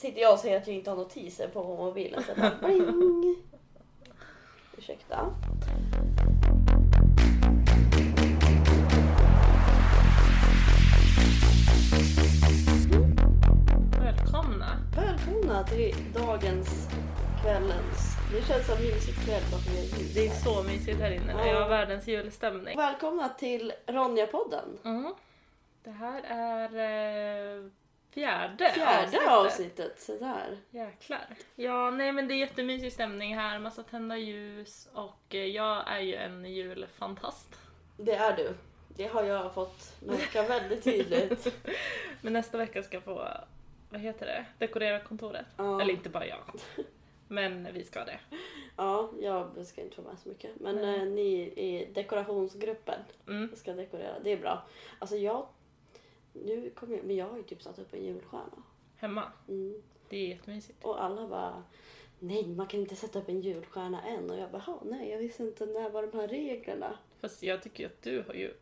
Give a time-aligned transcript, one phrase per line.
[0.00, 2.22] sitter jag och säger att jag inte har notiser på mobilen.
[2.22, 3.36] Så bara bling.
[4.78, 5.34] Ursäkta.
[14.00, 14.66] Välkomna!
[14.96, 16.88] Välkomna till dagens,
[17.42, 18.16] kvällens.
[18.32, 19.42] Det känns som mysigt kväll
[19.72, 20.14] vi är ljus.
[20.14, 21.48] Det är så mysigt här inne.
[21.48, 22.76] Jag har världens julstämning.
[22.76, 24.78] Välkomna till Ronja-podden.
[24.84, 25.14] Mm.
[25.84, 26.64] Det här är
[27.56, 27.70] eh,
[28.10, 30.00] fjärde, Fjärde avsnittet.
[30.00, 30.58] Sådär.
[30.70, 31.26] Jäklar.
[31.54, 33.58] Ja, nej men det är jättemysig stämning här.
[33.58, 37.48] Massa tända ljus och eh, jag är ju en julfantast.
[37.96, 38.54] Det är du.
[38.96, 41.54] Det har jag fått märka väldigt tydligt.
[42.20, 43.28] Men nästa vecka ska jag få,
[43.90, 45.46] vad heter det, dekorera kontoret.
[45.56, 45.80] Ja.
[45.80, 46.60] Eller inte bara jag.
[47.28, 48.20] Men vi ska det.
[48.76, 50.50] Ja, jag ska inte vara med så mycket.
[50.60, 53.56] Men eh, ni i dekorationsgruppen Mm.
[53.56, 54.14] ska dekorera.
[54.24, 54.62] Det är bra.
[54.98, 55.46] Alltså jag...
[56.32, 57.04] Nu kommer jag...
[57.04, 58.62] Men jag har ju typ satt upp en julstjärna.
[58.96, 59.32] Hemma.
[59.48, 59.82] Mm.
[60.08, 60.84] Det är jättemysigt.
[60.84, 61.64] Och alla bara...
[62.18, 64.30] Nej, man kan inte sätta upp en julstjärna än.
[64.30, 66.98] Och jag bara, "Ha, nej, jag visste inte när var de här reglerna.
[67.20, 68.54] Fast jag tycker att du har ju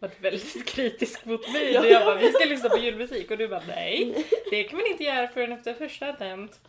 [0.00, 1.72] varit väldigt kritisk mot mig.
[1.72, 1.86] Ja.
[1.86, 4.26] Jag bara, vi ska lyssna på julmusik och du bara, nej.
[4.50, 6.60] Det kan man inte göra förrän efter första advent.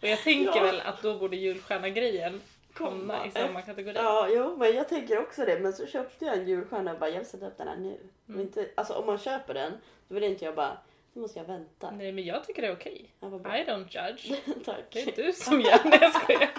[0.00, 0.62] Och jag tänker Ja.
[0.62, 2.40] väl att då borde julstjärna-grejen
[2.78, 3.94] komma i samma kategori.
[3.96, 5.58] Ja, jo, men jag tänker också det.
[5.58, 7.98] Men så köpte jag en julstjärna och bara, jag sätta upp den här nu.
[8.28, 8.40] Mm.
[8.40, 9.72] Inte, alltså om man köper den,
[10.08, 10.78] då vill inte jag bara,
[11.12, 11.90] nu måste jag vänta.
[11.90, 13.10] Nej men jag tycker det är okej.
[13.20, 13.58] Bra.
[13.58, 14.40] I don't judge.
[14.64, 14.84] Tack.
[14.90, 16.50] Det är du som gör det, jag skojar.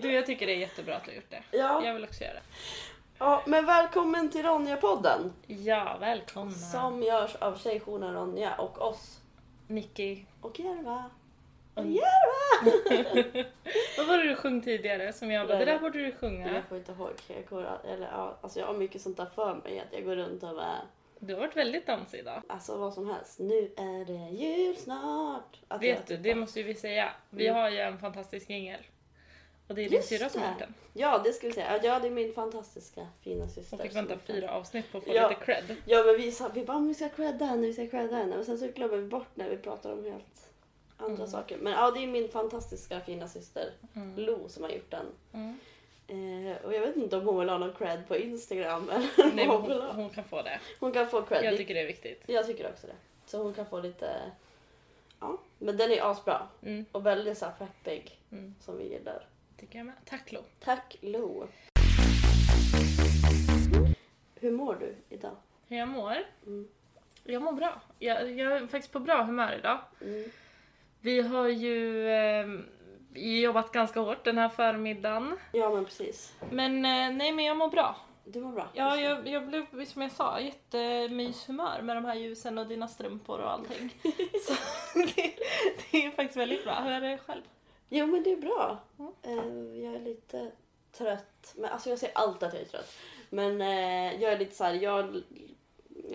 [0.00, 1.42] Du, jag tycker det är jättebra att du har gjort det.
[1.50, 2.42] Ja, Jag vill också göra det.
[3.18, 5.32] ja, men välkommen till Ronja-podden.
[5.46, 6.52] Ja, välkomna.
[6.52, 9.20] Som görs av tjejjouren Ronja och oss.
[9.66, 10.24] Nicky.
[10.40, 11.10] Och Järva.
[11.74, 11.92] Och Mm.
[11.94, 13.44] Järva!
[13.98, 16.54] Vad var det du sjöng tidigare som jag bara, det där borde du sjunga.
[16.54, 17.10] Jag får inte ihåg.
[17.28, 19.78] Jag, går, eller, ja, alltså jag har mycket sånt där för mig.
[19.80, 20.76] Att jag går runt och bara,
[21.18, 22.42] Du har varit väldigt dansig idag.
[22.48, 23.38] alltså vad som helst.
[23.38, 25.60] Nu är det jul snart.
[25.68, 27.12] Att Vet du, det måste ju vi säga.
[27.30, 27.60] Vi Mm.
[27.60, 28.80] har ju en fantastisk jingel.
[29.68, 30.74] Och det är din syrra som har gjort den.
[30.92, 31.80] Ja, det ska vi säga.
[31.82, 33.76] Ja, det är min fantastiska fina syster.
[33.76, 35.28] Hon fick vänta fyra avsnitt på att få Ja.
[35.28, 35.76] lite cred.
[35.86, 38.36] Ja, men vi sa vi bara, "Men vi ska credda henne, vi ska credda henne.
[38.38, 40.43] Och sen så glömmer vi bort när vi pratar om helt
[41.04, 41.26] andra Mm.
[41.26, 41.58] saker.
[41.58, 44.16] Men ja, det är min fantastiska fina syster Mm.
[44.16, 45.06] Lo som har gjort den.
[45.32, 45.58] Mm.
[46.06, 49.46] Eh, och jag vet inte om hon vill ha någon cred på Instagram eller Nej,
[49.46, 50.60] hon hon, kan få det.
[50.80, 51.44] Hon kan få cred.
[51.44, 52.22] Jag tycker det är viktigt.
[52.26, 52.94] Jag tycker också det.
[53.26, 54.20] Så hon kan få lite...
[55.20, 56.48] Ja, men den är asbra.
[56.62, 56.84] Mm.
[56.92, 58.54] Och väldigt så här peppig, Mm.
[58.60, 59.26] som vi gillar.
[59.60, 59.94] Tycker jag med.
[60.04, 60.40] Tack Lo.
[60.60, 61.46] Tack Lo.
[64.34, 65.36] Hur mår du idag?
[65.68, 66.16] Hur jag mår?
[66.46, 66.68] Mm.
[67.24, 67.80] Jag mår bra.
[67.98, 69.78] Jag, jag är faktiskt på bra humör idag.
[70.00, 70.30] Mm.
[71.04, 72.46] Vi har ju eh,
[73.42, 75.38] jobbat ganska hårt den här förmiddagen.
[75.52, 76.34] Ja, men precis.
[76.50, 77.96] Men eh, nej, men jag mår bra.
[78.24, 78.68] Du mår bra?
[78.74, 83.40] Ja, jag, jag blev som jag sa jättemyshumör med de här ljusen och dina strumpor
[83.40, 83.94] och allting.
[84.46, 84.54] Så
[84.94, 85.34] det,
[85.90, 86.80] det är faktiskt väldigt bra.
[86.80, 87.42] Hur är det själv?
[87.88, 88.78] Jo, men det är bra.
[88.98, 89.12] Mm.
[89.22, 90.50] Eh, jag är lite
[90.92, 91.54] trött.
[91.56, 92.92] Men, alltså jag säger alltid att jag är trött.
[93.30, 95.22] Men eh, jag är lite så här, jag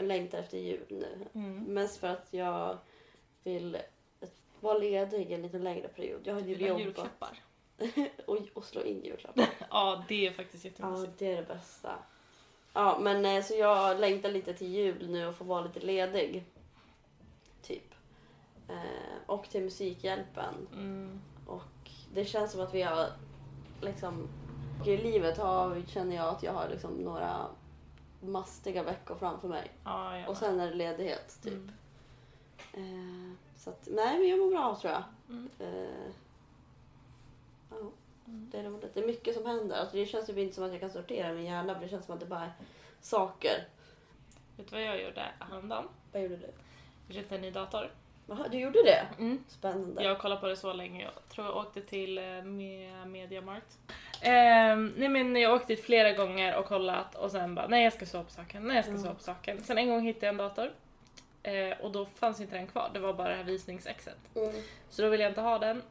[0.02, 1.28] längtar efter jul nu.
[1.34, 1.64] Mm.
[1.64, 2.78] Mest för att jag
[3.44, 3.78] vill
[4.62, 6.22] vara ledig en lite längre period.
[6.24, 7.44] Jag har ju jobbat julklappar?
[8.28, 9.50] och, och slå in julklappar.
[9.70, 11.20] Ja, det är faktiskt Ja, jättemysigt.
[11.20, 11.96] det är det bästa.
[12.74, 16.46] Ja, men eh, så jag längtar lite till jul nu och få vara lite ledig.
[17.62, 17.94] Typ.
[18.70, 18.76] Eh,
[19.26, 20.68] och till Musikhjälpen.
[20.74, 21.22] Mm.
[21.46, 23.08] Och det känns som att vi har
[23.82, 24.28] liksom...
[24.86, 27.48] I livet har, känner jag att jag har liksom några
[28.22, 29.72] mastiga veckor framför mig.
[29.84, 30.28] Ja, ja.
[30.28, 31.54] Och sen är det ledighet, typ.
[31.54, 31.72] Mm.
[32.74, 33.36] Eh,
[33.70, 35.04] så att, nej, men jag mår bra tror jag.
[35.30, 35.50] Mm.
[35.60, 36.12] Eh,
[37.70, 37.76] ja,
[38.28, 38.50] Mm.
[38.52, 38.94] det är roligt.
[38.94, 39.76] Det är mycket som händer.
[39.80, 41.74] Alltså, det känns typ inte som att jag kan sortera min hjärna.
[41.76, 42.52] För det känns som att det bara är
[43.02, 43.68] saker.
[44.58, 45.88] Vet du vad jag gjorde häromdagen?
[46.12, 46.48] Vad gjorde du?
[47.08, 47.92] Jag köpte en ny dator.
[48.28, 49.08] Jaha, du gjorde det?
[49.20, 49.44] Mm.
[49.48, 50.04] Spännande.
[50.04, 51.04] Jag har kollat på det så länge.
[51.04, 53.78] Jag tror jag åkte till eh, Me- Mediamarkt.
[54.22, 57.94] Ehm, nej men jag åkte dit flera gånger och kollat och sen bara nej jag
[57.94, 59.04] ska sova på saken, nej jag ska Mm.
[59.04, 59.64] sova på saken.
[59.64, 60.72] Sen en gång hittade jag en dator.
[61.44, 64.18] Eh, och då fanns inte den kvar, det var bara det här visningsexet.
[64.36, 64.52] Mm.
[64.90, 65.84] Så då ville jag inte ha den.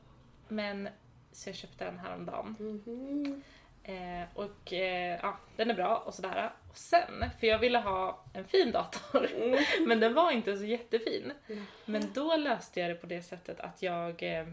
[0.48, 0.88] Men
[1.32, 2.56] så jag köpte den häromdagen.
[2.58, 3.42] Mhm.
[3.82, 6.50] Eh, och eh, ja, den är bra och sådär.
[6.70, 9.32] Och sen, för jag ville ha en fin dator.
[9.34, 9.64] Mm.
[9.86, 11.32] Men den var inte så jättefin.
[11.48, 11.66] Mm.
[11.84, 14.22] Men då löste jag det på det sättet att jag...
[14.22, 14.46] Eh,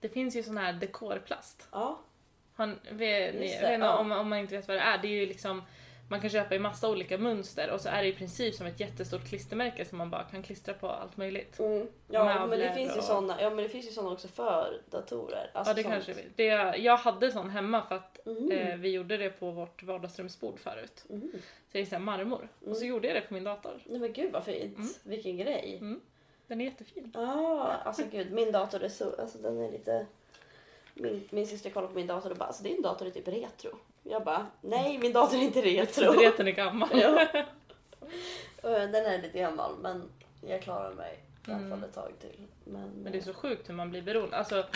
[0.00, 1.68] det finns ju sån här dekorplast.
[1.72, 2.00] Ja.
[2.54, 3.96] Har, ni- vet, ni, det, vet ja.
[3.96, 4.98] om, om man inte vet vad det är.
[4.98, 5.62] Det är ju liksom...
[6.14, 8.80] Man kan köpa i massa olika mönster och så är det i princip som ett
[8.80, 11.58] jättestort klistermärke som man bara kan klistra på allt möjligt.
[11.58, 11.86] Mm.
[12.08, 14.80] Ja, men det finns ju och- såna, ja, men det finns ju såna också för
[14.90, 15.50] datorer.
[15.54, 15.94] Alltså ja, det sånt.
[15.94, 18.50] kanske vi- det, Jag hade sån hemma för att Mhm.
[18.52, 21.04] eh, vi gjorde det på vårt vardagsrumsbord förut.
[21.08, 21.30] Mhm.
[21.32, 21.38] Så
[21.72, 22.48] det är så här marmor.
[22.66, 22.88] Och så Mm.
[22.88, 23.82] gjorde jag det på min dator.
[23.86, 24.76] Nej men gud vad fint.
[24.78, 24.88] Mm.
[25.02, 25.76] Vilken grej.
[25.80, 26.00] Mm.
[26.46, 27.10] Den är jättefin.
[27.14, 30.06] Ja, alltså gud, min dator är så, alltså den är lite...
[30.94, 33.70] Min, min syster kollade på min dator och bara, alltså din dator är typ retro.
[34.06, 36.12] Jag bara, nej min dator är inte retro.
[36.12, 36.88] Reten är gammal.
[36.92, 37.26] ja.
[38.62, 40.08] Och Den är lite gammal men
[40.40, 41.84] jag klarar mig i alla fall Mm.
[41.84, 42.46] ett tag till.
[42.64, 44.36] Men, Men det är så sjukt hur man blir beroende.
[44.36, 44.66] Alltså,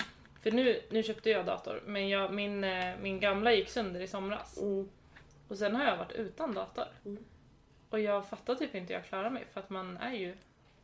[0.42, 4.06] för nu, nu köpte jag dator, men jag, min, eh, min gamla gick sönder i
[4.06, 4.58] somras.
[4.60, 4.88] Mm,
[5.48, 6.84] Och sen har jag varit utan dator.
[7.04, 7.24] Mm.
[7.90, 10.36] Och jag fattar typ inte hur jag klarar mig för att man är ju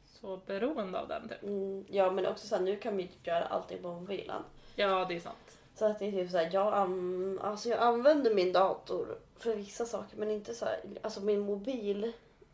[0.06, 1.42] så beroende av den typ.
[1.42, 4.42] mm, ja men också så här, nu kan vi typ göra allting på mobilen.
[4.76, 5.58] Ja, det är sant.
[5.74, 9.54] Så att det är typ så här, jag, an, alltså jag använder min dator för
[9.56, 12.12] vissa saker men inte så här, alltså min mobil.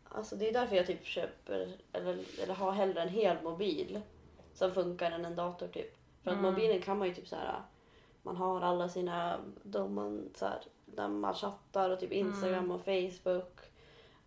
[0.09, 4.01] Alltså det är därför jag typ köper eller, eller har hellre en hel mobil
[4.53, 5.97] som funkar än en dator typ.
[6.23, 6.51] För att Mm.
[6.51, 7.61] mobilen kan man ju typ så här,
[8.23, 12.71] man har alla sina, de man, så här, där man chattar och typ Instagram Mm.
[12.71, 13.59] och Facebook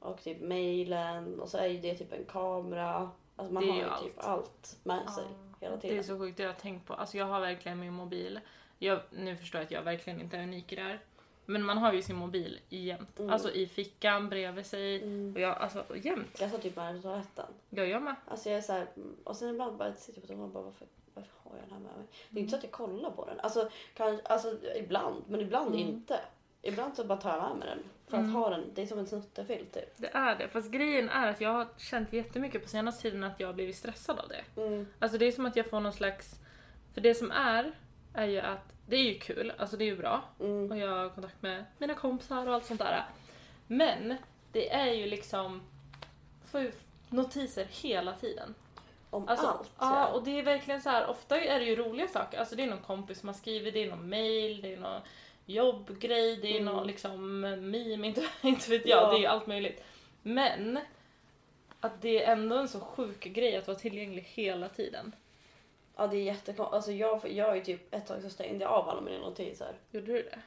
[0.00, 3.10] och typ mailen och så är ju det typ en kamera.
[3.36, 5.24] Alltså man Det har ju ju typ allt med sig
[5.60, 5.98] hela Det tiden.
[5.98, 6.94] är så sjukt, det har jag tänkt på.
[6.94, 8.40] Alltså jag har verkligen min mobil.
[8.78, 11.00] Jag, nu förstår jag att jag verkligen inte är unik i det här.
[11.46, 13.18] Men man har ju sin mobil jämt.
[13.18, 13.32] Mm.
[13.32, 15.02] Alltså i fickan, bredvid sig.
[15.02, 15.34] Mm.
[15.34, 16.36] Och jag, alltså jämt.
[16.40, 17.46] Jag sa typ med på toaletten.
[17.70, 18.14] Jag gör med.
[18.28, 18.86] Alltså jag är så här,
[19.24, 21.72] och sen ibland bara sitter jag på toaletten och bara varför, varför har jag den
[21.72, 22.06] här med mig?
[22.30, 23.40] Det är inte så att jag kollar på den.
[23.40, 25.88] Alltså, kan, alltså ibland, men ibland Mm.
[25.88, 26.20] inte.
[26.62, 27.78] Ibland så bara tar jag med mig den.
[28.06, 28.34] För att Mm.
[28.34, 29.96] ha den, det är som en snuttefilt typ.
[29.96, 30.48] Det är det.
[30.48, 33.76] Fast grejen är att jag har känt jättemycket på senaste tiden att jag har blivit
[33.76, 34.60] stressad av det.
[34.62, 34.86] Mm.
[34.98, 36.40] Alltså det är som att jag får någon slags...
[36.94, 37.72] För det som är,
[38.14, 40.22] är ju att det är ju kul, alltså det är ju bra.
[40.40, 40.70] Mm.
[40.70, 43.04] Och jag har kontakt med mina kompisar och allt sånt där.
[43.66, 44.16] Men
[44.52, 45.62] det är ju liksom...
[46.50, 46.72] Får ju
[47.08, 48.54] notiser hela tiden.
[49.10, 49.70] Om Alltså, allt.
[49.78, 52.38] ja, och det är verkligen så här, ofta är det ju roliga saker.
[52.38, 55.00] Alltså det är någon kompis som har skrivit, det är någon mail, det är någon
[55.46, 56.74] jobbgrej, det är Mm.
[56.74, 59.10] någon liksom meme, inte, inte vet jag, Ja.
[59.10, 59.84] det är ju allt möjligt.
[60.22, 60.78] Men
[61.80, 65.12] att det är ändå en så sjuk grej att vara tillgänglig hela tiden.
[65.96, 66.74] Ja det är jättekonstigt.
[66.74, 69.74] Alltså jag, jag är ju typ ett tag så stängde jag av alla mina notiser.
[69.90, 70.38] Gjorde du det?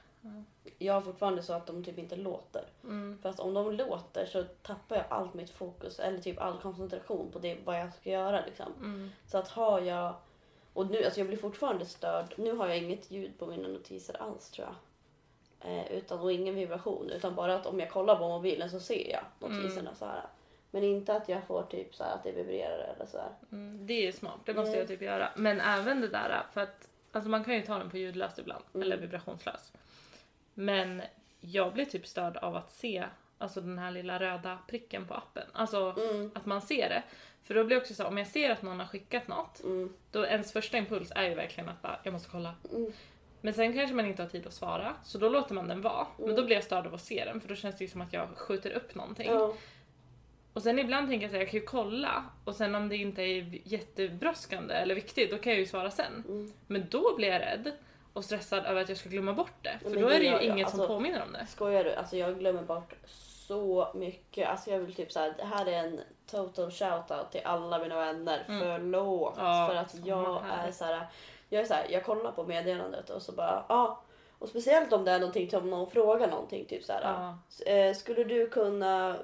[0.78, 2.66] Jag har fortfarande så att de typ inte låter.
[2.84, 3.18] Mm.
[3.22, 7.32] För att om de låter så tappar jag allt mitt fokus eller typ all koncentration
[7.32, 8.74] på det vad jag ska göra liksom.
[8.80, 9.10] Mm.
[9.28, 10.14] Så att har jag...
[10.74, 12.34] Och nu, alltså jag blir fortfarande störd.
[12.38, 14.76] Nu har jag inget ljud på mina notiser alls tror jag.
[15.72, 17.10] Eh, utan, och ingen vibration.
[17.10, 20.26] Utan bara att om jag kollar på mobilen så ser jag notiserna så här.
[20.72, 23.22] Men inte att jag får typ så att det vibrerar eller så.
[23.52, 23.86] Mm.
[23.88, 24.80] Det är smart, det måste Mm.
[24.80, 25.30] jag typ göra.
[25.36, 28.64] Men även det där, för att alltså man kan ju ta den på ljudlöst ibland,
[28.74, 28.86] Mm.
[28.86, 29.72] eller vibrationslös.
[30.54, 31.02] Men
[31.42, 33.06] jag blir typ störd av att se
[33.38, 35.44] alltså den här lilla röda pricken på appen.
[35.54, 36.32] Alltså Mm.
[36.36, 37.04] att man ser det.
[37.44, 39.94] För då blir det också så, om jag ser att någon har skickat något, Mm.
[40.12, 42.54] då ens första impuls är ju verkligen att bara, jag måste kolla.
[42.74, 42.92] Mm.
[43.42, 46.08] Men sen kanske man inte har tid att svara, så då låter man den vara.
[46.18, 48.02] Men då blir jag störd av att se den, för då känns det ju som
[48.02, 49.28] att jag skjuter upp någonting.
[50.58, 53.22] Och sen ibland tänker jag att jag kan ju kolla och sen om det inte
[53.22, 56.24] är jättebrådskande eller viktigt då kan jag ju svara sen.
[56.28, 56.54] Mm.
[56.68, 57.72] Men då blir jag rädd
[58.14, 59.80] och stressad över att jag ska glömma bort det.
[59.82, 60.44] För men då är det ju jag.
[60.44, 61.46] inget som Alltså- påminner om det.
[61.48, 61.94] Skojar du?
[61.94, 62.94] Alltså jag glömmer bort
[63.48, 64.48] så mycket.
[64.50, 66.00] Alltså jag vill typ så här, det här är en
[66.32, 68.46] total shoutout till alla mina vänner.
[68.48, 68.60] Mm.
[68.62, 69.34] Förlåt.
[69.38, 71.08] Ja, för att jag är så här,
[71.50, 74.02] jag är så här, jag kollar på meddelandet och så bara, ja.
[74.40, 77.02] Och speciellt om det är någonting som någon frågar någonting typ så här.
[77.04, 77.72] Ja.
[77.72, 79.18] Eh, skulle du kunna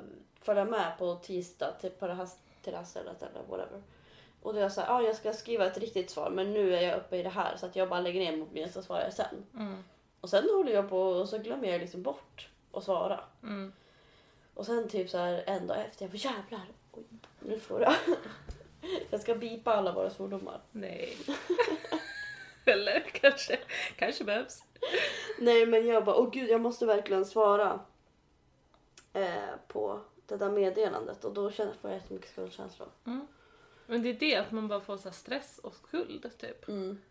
[0.43, 2.29] följa med på tisdag till, på det här,
[2.61, 3.81] till det här stället eller whatever?
[4.41, 6.75] Och då är jag så här, ja jag ska skriva ett riktigt svar men nu
[6.75, 9.03] är jag uppe i det här så att jag bara lägger ner mobilen så svarar
[9.03, 9.45] jag sen.
[9.53, 9.83] Mm.
[10.21, 13.19] Och sen håller jag på och så glömmer jag liksom bort att svara.
[13.43, 13.73] Mm.
[14.53, 17.03] Och sen typ så här en dag efter, jag bara jävlar, oj,
[17.39, 17.95] nu får jag.
[19.09, 20.61] Jag ska bipa alla våra svordomar.
[20.71, 21.17] Nej.
[22.65, 23.59] eller kanske,
[23.95, 24.63] kanske behövs.
[25.39, 27.79] Nej men jag bara, åh gud jag måste verkligen svara
[29.13, 32.87] eh, på det där meddelandet och då känner jag jättemycket skuldkänslor.
[33.05, 33.27] Mm.
[33.85, 36.67] Men det är det att man bara får så stress och skuld typ.
[36.67, 37.01] Mm.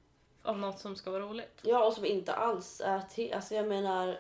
[0.42, 1.60] Av något som ska vara roligt.
[1.62, 4.18] Ja och som inte alls är till, alltså jag menar,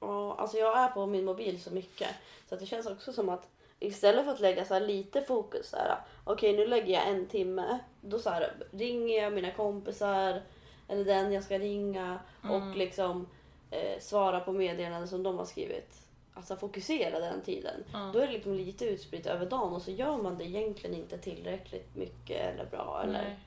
[0.00, 2.08] ja, alltså jag är på min mobil så mycket
[2.48, 5.68] så att det känns också som att istället för att lägga så här lite fokus
[5.68, 10.42] så här, okej nu lägger jag en timme, då så här, ringer jag mina kompisar
[10.88, 12.62] eller den jag ska ringa Mm.
[12.62, 13.26] och liksom
[13.70, 16.05] eh, svara på meddelanden som de har skrivit.
[16.36, 17.84] Alltså fokusera den tiden.
[17.92, 18.10] Ja.
[18.12, 21.18] Då är det liksom lite utspritt över dagen och så gör man det egentligen inte
[21.18, 23.38] tillräckligt mycket eller bra eller Nej.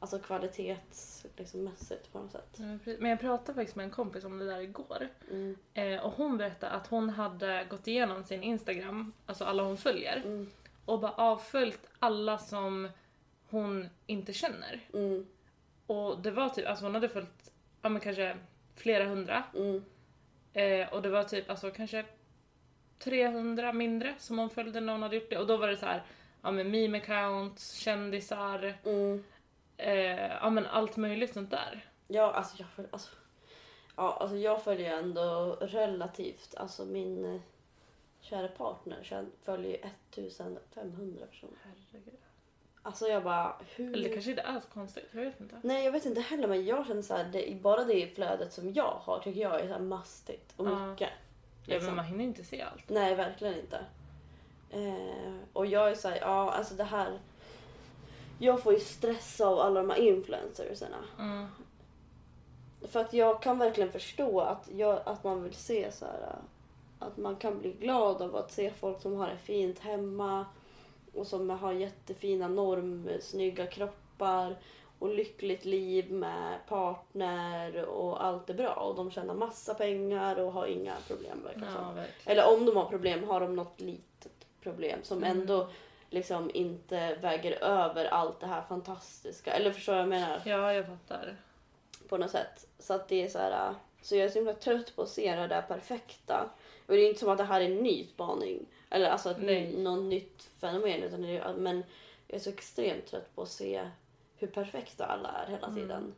[0.00, 1.70] alltså kvalitetsmässigt liksom,
[2.12, 2.58] på något sätt.
[2.58, 3.00] Men precis.
[3.00, 5.08] Men jag pratade faktiskt med en kompis om det där igår.
[5.30, 5.56] Mm.
[5.74, 10.22] Eh, och hon berättade att hon hade gått igenom sin Instagram, alltså alla hon följer,
[10.24, 10.50] Mm.
[10.84, 12.88] och bara avföljt alla som
[13.50, 14.80] hon inte känner.
[14.94, 15.26] Mm.
[15.86, 18.36] Och det var typ, alltså hon hade följt, ja men kanske
[18.76, 19.42] flera hundra.
[19.54, 19.84] Mm.
[20.52, 22.04] Eh, och det var typ alltså kanske
[22.98, 25.38] 300 mindre som hon följde när hon hade gjort det.
[25.38, 26.02] Och då var det så här,
[26.42, 29.24] ja, men meme accounts, kändisar, Mm.
[29.76, 31.88] eh, ja men allt möjligt sånt där.
[32.08, 33.10] Ja, alltså jag, följer, alltså,
[33.96, 36.54] ja, alltså jag följer ändå relativt.
[36.56, 37.40] Alltså min eh,
[38.20, 41.54] kära partner följer ju 1500 personer.
[41.62, 42.14] Herregud.
[42.82, 43.92] Alltså jag bara, hur...
[43.94, 45.60] Eller det kanske inte är så konstigt, jag vet inte.
[45.62, 48.98] Nej jag vet inte heller men jag känner såhär, det, bara det flödet som jag
[49.02, 51.08] har tycker jag är så här mastigt och mycket.
[51.10, 51.16] Ja,
[51.64, 51.86] liksom.
[51.86, 52.88] men man hinner inte se allt.
[52.88, 53.80] Nej verkligen inte.
[54.70, 57.18] Eh, och jag är såhär, ja alltså det här.
[58.38, 61.04] Jag får ju stress av alla de här influencersarna.
[61.18, 61.46] Mm.
[62.88, 66.36] För att jag kan verkligen förstå att, jag, att man vill se så här.
[66.98, 70.46] Att man kan bli glad av att se folk som har det fint hemma.
[71.14, 74.56] Och som har jättefina normsnygga kroppar.
[74.98, 78.72] Och lyckligt liv med partner och allt är bra.
[78.74, 81.96] Och de tjänar massa pengar och har inga problem verkar som.
[81.96, 82.04] Ja.
[82.24, 85.40] Eller om de har problem har de något litet problem som Mm.
[85.40, 85.68] ändå
[86.10, 89.52] liksom inte väger över allt det här fantastiska.
[89.52, 90.42] Eller förstår du vad jag menar?
[90.44, 91.36] Ja, jag fattar.
[92.08, 92.66] På något sätt.
[92.78, 93.74] Så att det är så här.
[94.02, 96.50] Så jag är så himla trött på att se det där perfekta.
[96.86, 98.66] Och det är inte som att det här är en ny spaning.
[98.90, 101.02] Eller alltså ett något nytt fenomen.
[101.02, 101.84] Utan det är, men
[102.26, 103.90] jag är så extremt trött på att se
[104.44, 105.74] hur perfekta alla är hela Mm.
[105.80, 106.14] tiden.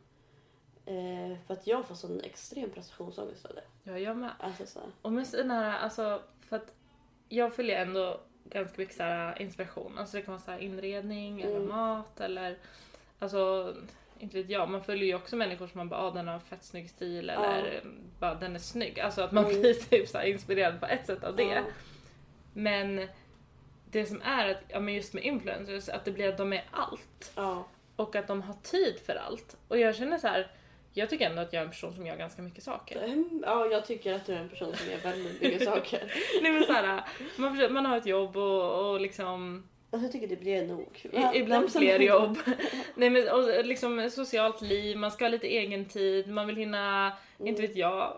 [0.85, 3.63] Eh, för att jag får sån extrem prestationsångest av det.
[3.91, 4.31] Ja, jag med.
[4.39, 4.79] Alltså så.
[5.01, 6.73] Och mest den här, alltså, för att
[7.29, 9.97] jag följer ändå ganska mycket så här inspiration.
[9.97, 11.67] Alltså det kan vara så inredning eller Mm.
[11.69, 12.57] mat eller
[13.19, 13.73] alltså
[14.19, 16.63] inte vet jag, man följer ju också människor som man bara ah, den har fett
[16.63, 17.45] snygg stil Ja.
[17.45, 17.83] eller
[18.19, 18.99] bara den är snygg.
[18.99, 19.59] Alltså att man Mm.
[19.61, 21.43] blir typ så inspirerad på ett sätt av det.
[21.43, 21.61] Ja.
[22.53, 23.07] Men
[23.91, 26.65] det som är att, ja men just med influencers, att det blir att de är
[26.71, 27.31] allt.
[27.35, 27.65] Ja.
[27.97, 29.57] Och att de har tid för allt.
[29.67, 30.47] Och jag känner så här.
[30.93, 33.03] jag tycker ändå att jag är en person som gör ganska mycket saker.
[33.03, 36.13] Mm, Ja, jag tycker att du är en person som gör väldigt mycket saker.
[36.41, 37.01] Nej men såhär,
[37.37, 40.99] man, försöker- man har ett jobb och, och liksom Alltså, jag tycker det blir nog.
[41.03, 42.37] i, ibland fler jobb.
[42.95, 47.11] Nej men och liksom socialt liv, man ska ha lite egen tid, man vill hinna,
[47.39, 48.17] inte vet jag,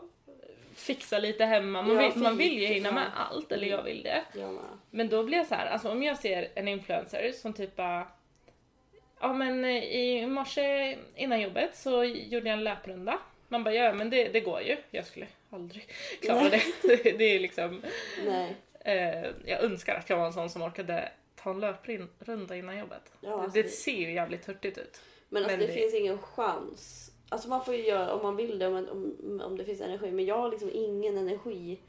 [0.76, 1.82] fixa lite hemma.
[1.82, 2.12] Man, Mm.
[2.14, 4.24] Vill, man vill ju hinna med allt, eller jag vill det.
[4.34, 4.60] Jag.
[4.92, 8.08] Men då blir jag så här, alltså om jag ser en influencer som typ bara
[9.20, 13.20] Ja men eh, i morse innan jobbet så gjorde jag en löprunda.
[13.48, 14.78] Man bara ja men det, det går ju.
[14.92, 15.90] Jag skulle aldrig
[16.22, 16.64] klara Nej.
[16.82, 16.96] det.
[17.18, 17.82] det är liksom
[18.26, 18.56] Nej.
[18.80, 23.12] Eh, jag önskar att jag var en sån som orkade ta en löprunda innan jobbet.
[23.22, 25.02] Ja, alltså, det det- ser ju jävligt hurtigt ut.
[25.30, 27.12] Men, alltså, Men det, det- finns ingen chans.
[27.30, 30.12] Alltså man får ju göra om man vill det, om, om, om det finns energi.
[30.12, 31.80] Men jag har liksom ingen energi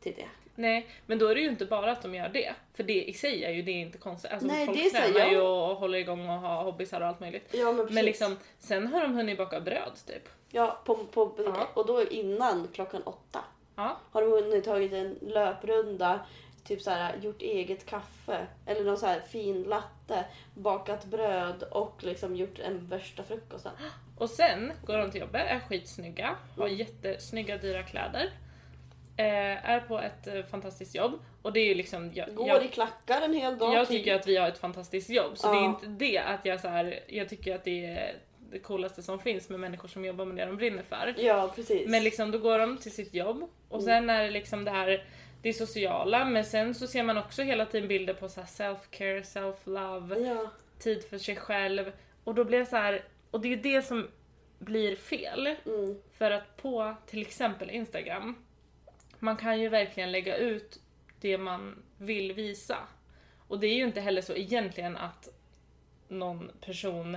[0.00, 0.28] till det.
[0.54, 2.54] Nej, men då är det ju inte bara att de gör det.
[2.74, 4.32] För det i sig är ju det inte konstigt.
[4.32, 7.20] Alltså, Nej, folk det tränar ju jag- och håller igång och har hobbysar och allt
[7.20, 7.48] möjligt.
[7.52, 7.94] Ja men precis.
[7.94, 10.28] Men liksom, sen har de hunnit baka bröd typ.
[10.50, 11.68] Ja, på, på, Ja.
[11.74, 13.44] och då innan klockan åtta.
[13.76, 16.20] Ja, Har de hunnit tagit en löprunda,
[16.64, 22.04] typ så här, gjort eget kaffe eller någon så här fin latte, bakat bröd och
[22.04, 23.72] liksom gjort en värsta frukosten.
[24.18, 26.78] och sen går de till jobbet, är skitsnygga, har Mm.
[26.78, 28.30] jättesnygga dyra kläder.
[29.16, 31.12] Eh, är på ett eh, fantastiskt jobb.
[31.42, 32.10] Och det är ju liksom...
[32.14, 33.74] Jag, Går jag, i klackar en hel dag.
[33.74, 35.38] jag tycker att vi har ett fantastiskt jobb.
[35.38, 35.52] Så Ja.
[35.52, 38.16] det är inte det att jag så här, jag tycker att det är
[38.50, 41.14] det coolaste som finns med människor som jobbar med det de brinner för.
[41.18, 41.88] Ja precis.
[41.88, 43.84] Men liksom då går de till sitt jobb och Mm.
[43.86, 45.04] sen är det liksom det här
[45.42, 50.26] det sociala men sen så ser man också hela tiden bilder på så self-care, self-love,
[50.26, 50.50] Ja.
[50.78, 51.92] tid för sig själv
[52.24, 54.08] och då blir jag så här och det är ju det som
[54.58, 56.00] blir fel Mm.
[56.18, 58.44] för att på till exempel Instagram
[59.24, 60.78] man kan ju verkligen lägga ut
[61.20, 62.78] det man vill visa.
[63.48, 65.28] Och det är ju inte heller så egentligen att
[66.08, 67.16] någon person,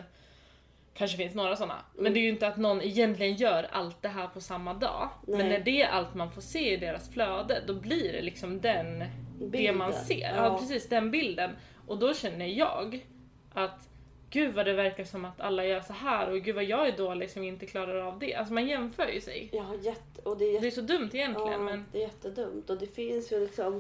[0.94, 2.14] kanske finns några sådana, men Mm.
[2.14, 5.10] det är ju inte att någon egentligen gör allt det här på samma dag.
[5.28, 5.50] Men Nej.
[5.50, 9.00] när det är allt man får se i deras flöde, då blir det liksom den,
[9.00, 9.78] det Bilden.
[9.78, 10.36] man ser.
[10.36, 10.46] Ja.
[10.46, 10.58] Ja.
[10.60, 11.52] precis, den bilden.
[11.88, 13.06] Och då känner jag
[13.54, 13.87] att
[14.30, 16.98] gud vad det verkar som att alla gör så här och gud vad jag är
[16.98, 18.36] dålig som inte klarar av det.
[18.36, 19.50] Alltså man jämför ju sig.
[19.54, 22.08] Ja, jätte, och det är, jätte, Det är så dumt egentligen ja, men det är
[22.08, 22.70] jättedumt.
[22.70, 23.80] Och det finns ju liksom,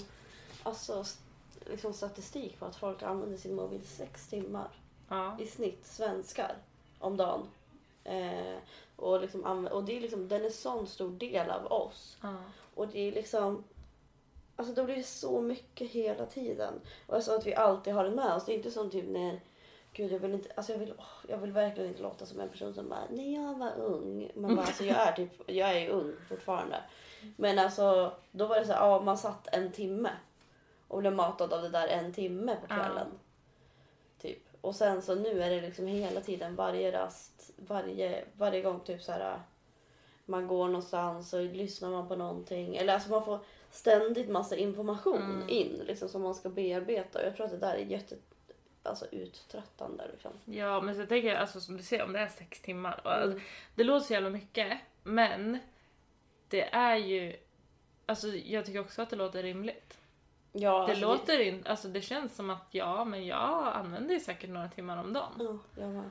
[0.63, 1.03] alltså,
[1.65, 4.69] liksom statistik på att folk använder sin mobil sex timmar
[5.09, 5.37] ja.
[5.39, 6.55] i snitt, svenskar,
[6.99, 7.47] om dagen.
[8.03, 8.57] Eh,
[8.95, 12.17] och, liksom, och det är liksom, den är sån stor del av oss.
[12.21, 12.35] ja.
[12.75, 13.63] Och det är liksom,
[14.55, 16.73] alltså då blir det så mycket hela tiden.
[17.07, 18.45] Och alltså att vi alltid har den med oss.
[18.45, 19.39] Det är inte som typ när,
[19.97, 22.49] gud jag vill inte, alltså jag vill, åh, jag vill verkligen inte låta som en
[22.49, 24.31] person som bara, när jag var ung.
[24.35, 26.81] Man bara, alltså jag är typ, jag är ju ung fortfarande.
[27.37, 30.09] Men alltså, då var det så här, ja man satt en timme.
[30.87, 32.75] Och blev matad av det där en timme på Ja.
[32.75, 33.07] kvällen.
[34.21, 34.39] Typ.
[34.61, 39.01] Och sen så nu är det liksom hela tiden, varje rast, varje, varje gång typ
[39.03, 39.41] så här
[40.25, 42.75] man går någonstans och lyssnar man på någonting.
[42.77, 43.39] Eller alltså man får
[43.71, 45.49] ständigt massa information Mm.
[45.49, 47.19] in liksom, som man ska bearbeta.
[47.19, 48.15] Och jag tror att det där är jätte
[48.87, 50.07] alltså, uttröttande.
[50.11, 50.31] Liksom.
[50.45, 53.01] Ja, men så jag tänker alltså som du säger, om det är sex timmar.
[53.03, 53.39] Och, Mm.
[53.75, 55.59] Det låter så jävla mycket, men
[56.49, 57.35] det är ju...
[58.05, 59.97] Alltså jag tycker också att det låter rimligt.
[60.51, 64.19] Ja, Det alltså, låter in, alltså det känns som att ja, men jag använder ju
[64.19, 65.31] säkert några timmar om dagen.
[65.39, 66.09] Ja, jag med.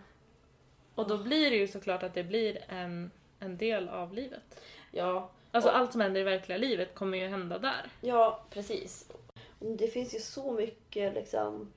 [0.95, 4.61] Och då blir det ju såklart att det blir en, en del av livet.
[4.91, 7.91] Ja, Alltså Och- allt som händer i verkliga livet kommer ju hända där.
[8.01, 9.11] ja, precis.
[9.59, 11.73] Det finns ju så mycket liksom,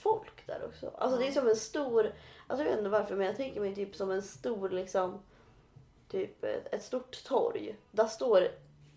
[0.00, 0.90] folk där också.
[0.98, 2.12] Alltså det är som en stor,
[2.46, 5.22] alltså jag vet inte varför men jag tänker mig typ som en stor liksom,
[6.08, 7.76] typ ett, ett stort torg.
[7.90, 8.48] Där står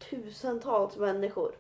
[0.10, 1.55] tusentals människor.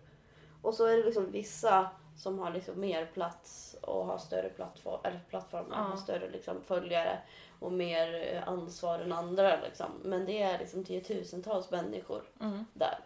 [0.61, 4.99] Och så är det liksom vissa som har liksom mer plats och har större plattform,
[5.03, 5.83] eller plattformar, Ja.
[5.83, 7.19] har större liksom följare
[7.59, 9.61] och mer eh, ansvar än andra.
[9.61, 9.85] Liksom.
[10.03, 12.65] Men det är liksom tiotusentals människor Mm.
[12.73, 12.99] där.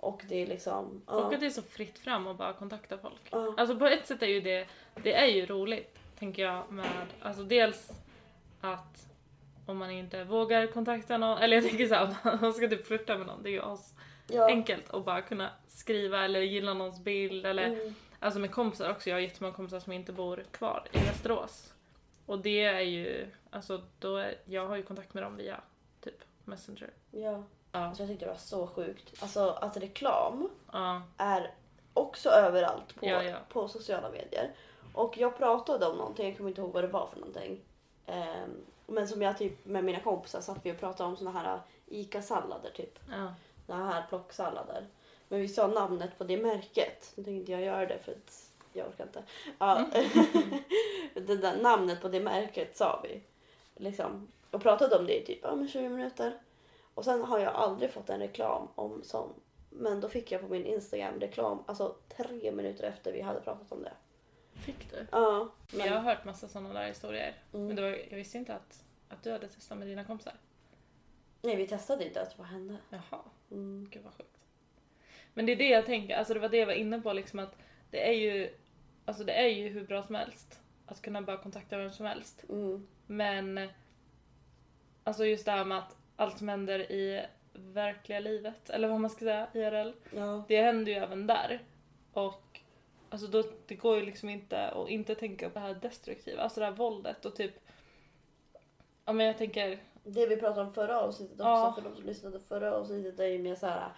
[0.00, 1.02] Och det är liksom...
[1.06, 1.12] ja.
[1.12, 3.20] Och att det är så fritt fram och bara kontakta folk.
[3.30, 3.54] Ja.
[3.56, 4.66] Alltså på ett sätt är ju det,
[5.02, 7.90] det är ju roligt, tänker jag med, alltså dels
[8.60, 9.06] att
[9.66, 13.26] om man inte vågar kontakta någon, eller jag tänker såhär, man ska typ flirta med
[13.26, 13.94] någon, det är ju as
[14.32, 14.46] Ja.
[14.46, 17.94] enkelt att bara kunna skriva eller gilla någons bild eller Mm.
[18.18, 21.74] alltså med kompisar också, jag har jättemånga kompisar som inte bor kvar i Västerås.
[22.26, 25.60] Och det är ju, alltså då är, jag har ju kontakt med dem via
[26.00, 26.90] typ Messenger.
[27.10, 27.42] Ja.
[27.72, 27.78] Ja.
[27.78, 29.22] Alltså jag tyckte det var så sjukt.
[29.22, 31.54] Alltså att reklam Ja, är
[31.94, 34.50] också överallt på, Ja, på sociala medier.
[34.94, 37.60] Och jag pratade om någonting, jag kommer inte ihåg vad det var för någonting.
[38.06, 38.50] Ehm,
[38.86, 42.70] men som jag typ med mina kompisar satt vi och pratade om såna här ICA-sallader
[42.70, 42.98] typ.
[43.10, 43.34] ja.
[43.66, 44.86] Såna här plocksallader.
[45.28, 47.12] Men vi sa namnet på det märket.
[47.14, 49.22] Nu tänkte inte jag göra det för att jag orkar inte.
[49.58, 49.86] Ja.
[51.14, 53.22] det där namnet på det märket sa vi.
[53.76, 54.28] Liksom.
[54.50, 56.38] Och pratade om det i typ ja, men 20 minuter.
[56.94, 59.32] Och sen har jag aldrig fått en reklam om sån.
[59.70, 63.72] Men då fick jag på min Instagram reklam alltså tre minuter efter vi hade pratat
[63.72, 63.92] om det.
[64.54, 65.06] Fick du?
[65.12, 65.48] Ja.
[65.72, 67.34] Men, Jag har hört massa sådana där historier.
[67.52, 67.66] Mm.
[67.66, 70.34] Men det var, jag visste inte att, att du hade testat med dina kompisar.
[71.42, 72.76] Nej vi testade inte ens vad hände.
[72.90, 73.88] Jaha, Mm.
[73.90, 74.36] gud vad sjukt.
[75.34, 77.38] Men det är det jag tänker, alltså det var det jag var inne på liksom
[77.38, 77.56] att
[77.90, 78.54] det är ju,
[79.04, 80.60] alltså det är ju hur bra som helst.
[80.86, 82.44] Att kunna bara kontakta vem som helst.
[82.48, 82.86] Mm.
[83.06, 83.68] Men
[85.04, 89.10] alltså just det här med att allt som händer i verkliga livet, eller vad man
[89.10, 89.92] ska säga, IRL.
[90.16, 90.44] Ja.
[90.48, 91.62] Det händer ju även där.
[92.12, 92.60] Och
[93.10, 96.60] alltså då, det går ju liksom inte att inte tänka på det här destruktiva, alltså
[96.60, 97.52] det här våldet och typ
[99.04, 101.72] Ja men jag tänker, Det vi pratade om förra avsnittet också, Ja.
[101.76, 103.88] för de som lyssnade förra avsnittet är ju mer så här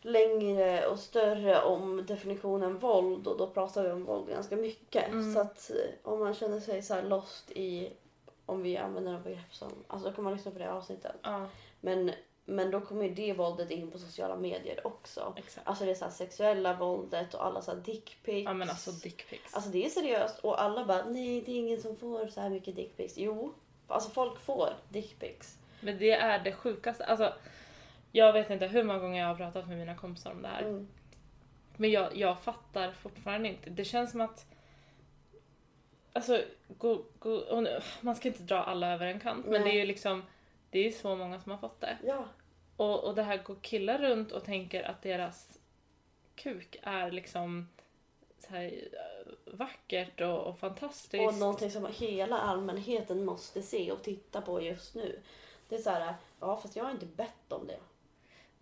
[0.00, 5.08] längre och större om definitionen våld och då pratar vi om våld ganska mycket.
[5.08, 5.34] Mm.
[5.34, 7.92] Så att eh, om man känner sig så här lost i
[8.50, 11.16] om vi använder några begrepp som, alltså då kan man lyssna på det avsnittet.
[11.22, 11.48] ja
[11.80, 12.12] Men,
[12.44, 15.34] men då kommer ju det våldet in på sociala medier också.
[15.36, 15.68] exakt.
[15.68, 18.44] Alltså det är så här sexuella våldet och alla så här dickpics.
[18.44, 19.54] Ja men alltså dickpics.
[19.54, 22.50] Alltså det är seriöst och alla bara nej det är ingen som får så här
[22.50, 23.14] mycket dickpics.
[23.16, 23.54] Jo,
[23.88, 25.58] alltså folk får dickpics.
[25.80, 27.04] Men det är det sjukaste.
[27.04, 27.34] Alltså,
[28.12, 30.62] jag vet inte hur många gånger jag har pratat med mina kompisar om det här.
[30.62, 30.88] Mm.
[31.76, 33.70] Men jag, jag fattar fortfarande inte.
[33.70, 34.46] Det känns som att...
[36.12, 36.42] Alltså,
[36.78, 37.04] gå,
[37.48, 39.46] och nu, man ska inte dra alla över en kant.
[39.46, 39.72] Men Nej.
[39.72, 40.22] det är ju liksom...
[40.70, 41.98] Det är så många som har fått det.
[42.04, 42.24] Ja.
[42.76, 45.58] Och, och det här går killar runt och tänker att deras
[46.34, 47.68] kuk är liksom
[48.38, 51.26] så här, eh, vackert och, och fantastiskt.
[51.26, 55.20] Och någonting som hela allmänheten måste se och titta på just nu.
[55.68, 57.78] Det är så här, ja fast jag har inte bett om det.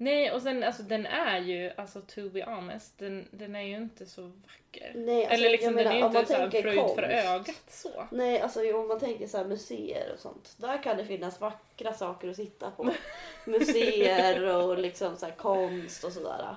[0.00, 3.76] Nej, och sen alltså den är ju, alltså to be honest, den, den är ju
[3.76, 4.92] inte så vacker.
[4.94, 8.06] Nej, alltså, Eller liksom jag den är ju menar, inte så fröjd för ögat så.
[8.10, 10.54] Nej, alltså om man tänker så här museer och sånt.
[10.56, 12.90] Där kan det finnas vackra saker att sitta på.
[13.44, 16.56] museer och liksom så här konst och sådär.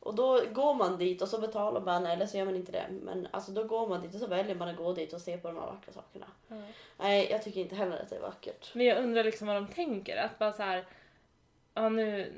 [0.00, 2.86] Och då går man dit och så betalar man, eller så gör man inte det.
[3.02, 5.36] Men alltså då går man dit och så väljer man att gå dit och se
[5.36, 6.26] på de här vackra sakerna.
[6.98, 8.74] Nej, jag tycker inte heller att det är vackert.
[8.74, 10.84] Men jag undrar liksom vad de tänker, att bara så här,
[11.74, 12.32] ja nu,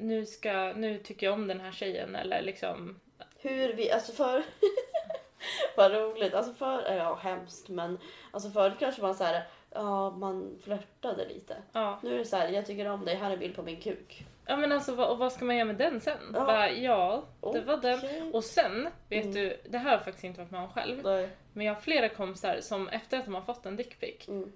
[0.00, 3.00] nu ska, nu tycker jag om den här tjejen eller liksom,
[3.38, 4.42] Hur vi, alltså för...
[5.76, 6.34] Vad roligt.
[6.34, 7.98] Alltså för, ja hemskt men
[8.30, 11.56] alltså förut kanske man så här, ja man flörtade lite.
[11.72, 11.98] ja.
[12.02, 13.80] Nu är det så här, jag tycker om dig, här är en bild på min
[13.80, 14.24] kuk.
[14.46, 16.18] Ja men alltså vad, och vad ska man göra med den sen?
[16.34, 16.44] Ja.
[16.44, 18.34] Bara, ja, det var den.
[18.34, 19.34] Och sen, vet Mm.
[19.34, 21.00] du, det här har jag faktiskt inte varit med om själv.
[21.04, 21.28] Nej.
[21.52, 24.52] Men jag har flera kompisar som efter att de har fått en dickpic Mm.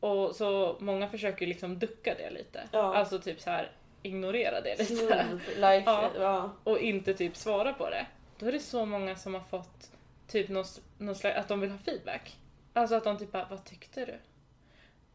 [0.00, 2.62] och så många försöker liksom ducka det lite.
[2.72, 2.94] Ja.
[2.96, 3.70] Alltså typ så här
[4.06, 4.84] ignorera det lite.
[4.96, 5.82] Smooth life.
[5.90, 6.10] Ja.
[6.18, 6.52] Ja.
[6.64, 8.06] och inte typ svara på det.
[8.38, 9.90] Då är det så många som har fått
[10.28, 10.64] typ någon,
[10.98, 12.36] någon slags, att de vill ha feedback.
[12.72, 14.14] Alltså att de typ bara, vad tyckte du?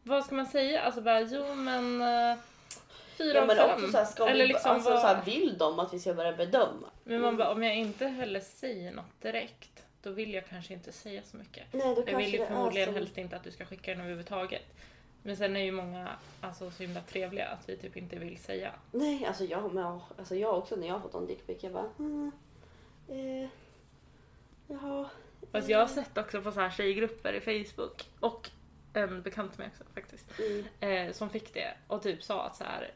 [0.02, 0.80] Vad ska man säga?
[0.82, 2.02] Alltså bara, jo men...
[2.02, 2.38] eh,
[3.18, 3.70] fyra Ja men fem.
[3.74, 5.98] också så här, ska Eller vi, liksom alltså, vad- så här, vill de att vi
[5.98, 6.86] ska börja bedöma?
[7.04, 10.92] Men man bara, om jag inte heller säger något direkt, då vill jag kanske inte
[10.92, 11.64] säga så mycket.
[11.72, 14.62] Nej, då Jag vill ju förmodligen helst inte att du ska skicka den överhuvudtaget.
[15.22, 18.72] Men sen är ju många alltså, så himla trevliga att vi typ inte vill säga.
[18.92, 21.90] Nej, alltså jag, men, alltså jag också när jag har fått en dickpic, jag bara...
[21.98, 22.32] Mm,
[23.08, 23.48] eh,
[24.66, 25.08] jaha.
[25.52, 28.50] Fast jag har sett också på så här tjejgrupper i Facebook och
[28.92, 30.38] en bekant med också faktiskt.
[30.38, 32.92] Mm, Eh, som fick det och typ sa att så här.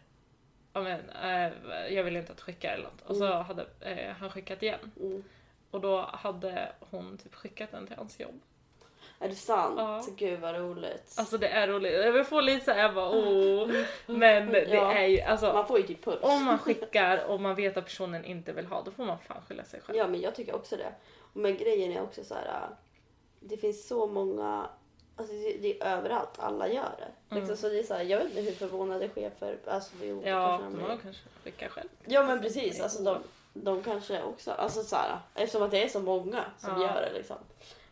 [0.72, 1.52] Ja, men, eh,
[1.94, 3.00] jag vill inte att skicka eller något.
[3.00, 4.92] Och så hade eh, han skickat igen.
[5.00, 5.24] mm.
[5.70, 8.40] Och då hade hon typ skickat den till hans jobb.
[9.20, 9.74] Är det sant?
[9.78, 10.04] Ja.
[10.16, 11.14] Gud vad roligt.
[11.18, 11.92] Alltså det är roligt.
[11.92, 13.70] Jag får lite såhär, bara åh.
[14.06, 14.92] Men det Ja.
[14.92, 15.52] är ju alltså.
[15.52, 16.18] man får ju typ puls.
[16.22, 19.42] Om man skickar och man vet att personen inte vill ha, då får man fan
[19.48, 19.98] skylla sig själv.
[19.98, 20.92] Ja men jag tycker också det.
[21.32, 22.44] Men grejen är också så här.
[22.46, 22.68] äh,
[23.40, 24.66] Det finns så många,
[25.16, 27.34] alltså det, det är överallt, alla gör det.
[27.36, 30.28] Liksom, så det är så här, jag vet inte hur förvånade chefer, alltså det är
[30.30, 31.88] Ja, kanske de kanske skickar själv.
[32.04, 33.18] Ja men precis, alltså de,
[33.52, 36.86] de kanske också, alltså så här, eftersom att det är så många som Ja.
[36.94, 37.36] gör det liksom.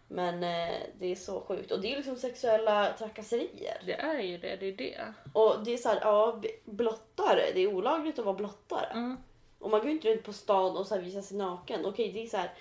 [0.09, 3.83] Men eh, det är så sjukt och det är liksom sexuella trakasserier.
[3.87, 5.13] Det är ju det, det är det.
[5.33, 8.87] Och det är så här, ja blottare, det är olagligt att vara blottare.
[8.93, 9.17] Mm.
[9.59, 11.87] Och man går ju inte runt på stan och så här visar sig naken.
[11.87, 12.53] Okej, det är så här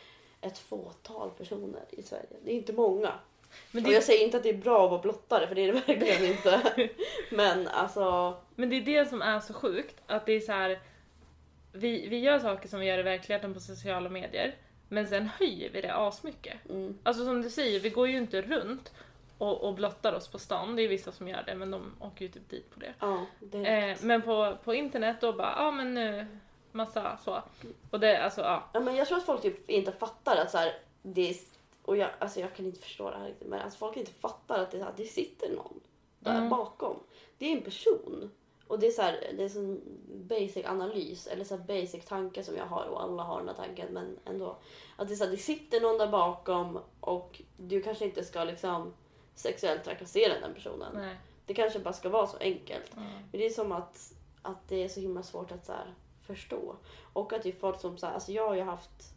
[0.41, 2.27] ett fåtal personer i Sverige.
[2.43, 3.13] Det är inte många.
[3.71, 5.62] Men Och det, jag säger inte att det är bra att vara blottare, för det
[5.62, 6.89] är det verkligen inte.
[7.32, 10.79] Men alltså, men det är det som är så sjukt, att det är så här.
[11.71, 14.56] Vi, vi gör saker som vi gör i verkligheten på sociala medier,
[14.93, 16.69] men sen höjer vi det asmycket.
[16.69, 18.91] mm, Alltså som du säger, vi går ju inte runt
[19.38, 20.75] och, och blottar oss på stan.
[20.75, 22.93] Det är vissa som gör det, men de åker ju typ dit på det.
[22.99, 23.25] ja.
[23.39, 26.27] Det, Eh, men på, på internet då bara, ja ah, men nu,
[26.71, 27.41] massa så.
[27.91, 28.63] Och det, alltså ja.
[28.73, 31.36] ja, men jag tror att folk typ inte fattar att så här, det är,
[31.82, 34.60] och jag, alltså jag kan inte förstå det här riktigt, men alltså folk inte fattar
[34.60, 35.79] att det, här, det sitter någon
[36.19, 36.49] där Mm.
[36.49, 36.99] bakom.
[37.38, 38.32] Det är en person.
[38.67, 42.43] Och det är så här, det är sån basic analys eller så här basic tanke
[42.43, 44.58] som jag har och alla har den här tanken men ändå.
[44.95, 48.43] Att det är så här, det sitter någon där bakom och du kanske inte ska
[48.43, 48.93] liksom
[49.36, 50.91] sexuellt trakassera den personen.
[50.93, 51.15] Nej.
[51.45, 52.97] Det kanske bara ska vara så enkelt.
[52.97, 53.10] Mm.
[53.32, 56.76] Men det är som att, att det är så himla svårt att så här, förstå.
[57.13, 59.13] Och att det är folk som så här, alltså jag har ju haft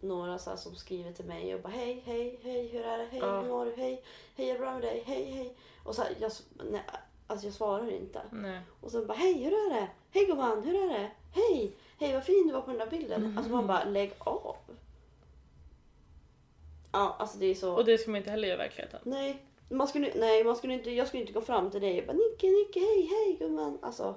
[0.00, 3.20] några så som skriver till mig och bara hej, hej, hej, hur är det, hej,
[3.20, 4.04] hur mår du, hej,
[4.36, 5.56] hej, är det bra med dig, hej, hej.
[5.84, 6.32] Och så här, jag,
[6.70, 6.82] nej,
[7.26, 8.22] alltså jag svarar inte.
[8.32, 8.60] Nej.
[8.80, 12.24] Och sen bara hej, hur är det, hej gumman, hur är det, hej, hej vad
[12.24, 13.34] fin du var på den där bilden.
[13.38, 14.56] Alltså man bara lägg av.
[16.92, 17.74] Ja, alltså det är så.
[17.74, 19.00] Och det ska man inte heller göra i verkligheten.
[19.04, 22.06] Nej, man skulle, nej man skulle inte, jag skulle inte gå fram till dig och
[22.06, 23.78] bara Nicke, Nicke, hej, hej gumman.
[23.82, 24.14] Alltså,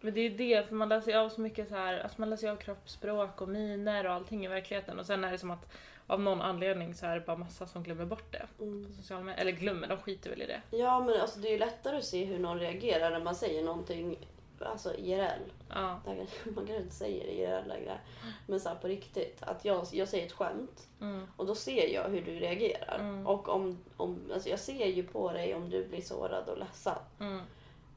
[0.00, 2.30] Men det är det, för man läser ju av så mycket så här, alltså man
[2.30, 5.50] läser ju av kroppsspråk och miner och allting i verkligheten och sen är det som
[5.50, 5.72] att
[6.10, 8.86] av någon anledning så är det bara massa som glömmer bort det mm.
[8.86, 9.40] på sociala medier.
[9.40, 10.62] Eller glömmer, de skiter väl i det.
[10.70, 13.64] Ja men alltså det är ju lättare att se hur någon reagerar när man säger
[13.64, 14.18] någonting
[14.58, 15.52] alltså IRL.
[15.68, 16.00] Ja.
[16.44, 17.98] Man kanske inte säger det IRL längre.
[18.46, 19.42] Men så här på riktigt.
[19.42, 21.26] Att jag, jag säger ett skämt Mm.
[21.36, 22.98] och då ser jag hur du reagerar.
[22.98, 23.26] Mm.
[23.26, 26.98] Och om, om, alltså jag ser ju på dig om du blir sårad och ledsen.
[27.20, 27.40] Mm.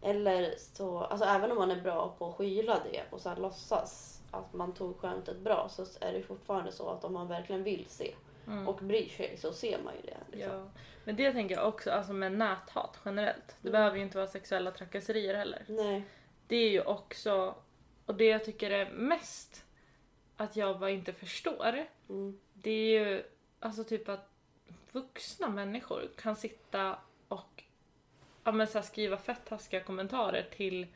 [0.02, 3.36] Eller så, alltså även om man är bra på att skyla det och så här
[3.36, 7.64] låtsas att man tog skämtet bra så är det fortfarande så att om man verkligen
[7.64, 8.14] vill se
[8.48, 8.68] Mm.
[8.68, 10.18] och bryr sig så ser man ju det.
[10.38, 10.54] Liksom.
[10.56, 10.68] Ja.
[11.04, 13.48] Men det tänker jag också, alltså med näthat generellt.
[13.62, 13.72] Det Mm.
[13.72, 15.66] behöver ju inte vara sexuella trakasserier heller.
[15.68, 16.04] Nej.
[16.48, 17.56] Det är ju också,
[18.06, 19.66] och det jag tycker är mest
[20.38, 22.40] att jag bara inte förstår, Mm.
[22.54, 23.24] det är ju
[23.60, 24.30] alltså typ att
[24.92, 27.64] vuxna människor kan sitta och
[28.44, 30.88] ja, men så här, skriva fett taskiga kommentarer till,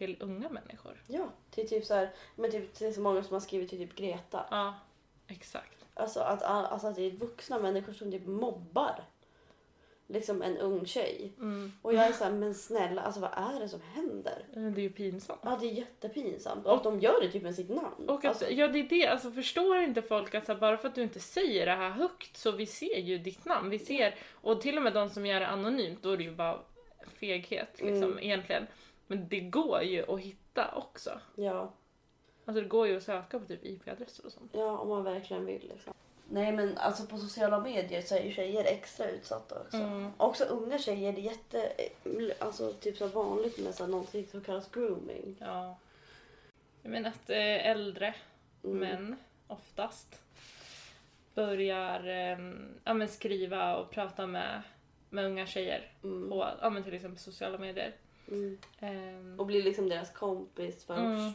[0.00, 1.02] till unga människor.
[1.06, 3.96] Ja, till typ så här, men typ till så många som har skrivit till typ
[3.96, 4.44] Greta.
[4.50, 4.74] Ja,
[5.28, 5.84] exakt.
[5.94, 9.04] Alltså att, alltså att det är vuxna människor som typ mobbar
[10.06, 11.32] liksom en ung tjej.
[11.38, 11.72] Mm.
[11.82, 14.44] Och jag är så här, men snälla, alltså vad är det som händer?
[14.54, 15.40] Men Det är ju pinsamt.
[15.44, 16.66] Ja, det är jättepinsamt.
[16.66, 18.08] Och att de gör det typ med sitt namn.
[18.08, 19.06] Och att, alltså, ja, det är det.
[19.06, 22.36] Alltså, förstår inte folk att här, bara för att du inte säger det här högt
[22.36, 23.70] så vi ser ju ditt namn.
[23.70, 26.34] Vi ser, och till och med de som gör det anonymt, då är det ju
[26.34, 26.58] bara
[27.20, 28.18] feghet liksom, Mm.
[28.18, 28.66] egentligen.
[29.10, 31.20] Men det går ju att hitta också.
[31.34, 31.72] ja,
[32.44, 34.50] Alltså det går ju att söka på typ IP-adresser och sånt.
[34.54, 35.94] ja, om man verkligen vill liksom.
[36.28, 39.76] Nej men alltså på sociala medier så är ju tjejer extra utsatta också.
[39.76, 40.10] Mm.
[40.16, 41.72] Också unga tjejer, det är jätte,
[42.38, 45.36] alltså typ så vanligt med så någonting som kallas grooming.
[45.40, 45.76] Ja.
[46.82, 48.14] Jag menar att eh, äldre
[48.64, 48.78] Mm.
[48.78, 50.22] män oftast
[51.34, 52.38] börjar eh,
[52.84, 54.62] ja, men skriva och prata med,
[55.10, 56.30] med unga tjejer Mm.
[56.30, 57.92] på ja, men till exempel sociala medier.
[58.30, 58.58] Mm.
[58.80, 60.98] Ehm, Och blir liksom deras kompis först.
[61.00, 61.32] Mm.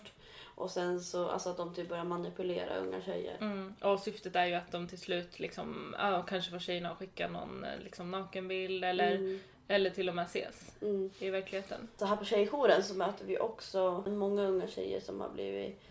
[0.58, 3.38] Och sen så, alltså att de typ börjar manipulera unga tjejer.
[3.42, 3.74] Mm.
[3.82, 7.28] Och syftet är ju att de till slut liksom, ja, kanske får tjejerna att skicka
[7.28, 9.40] någon eh, liksom, nakenbild eller, Mm.
[9.68, 11.10] eller till och med ses Mm.
[11.20, 11.88] i verkligheten.
[11.98, 15.82] Så här på tjejjouren så möter vi också många unga tjejer som har blivit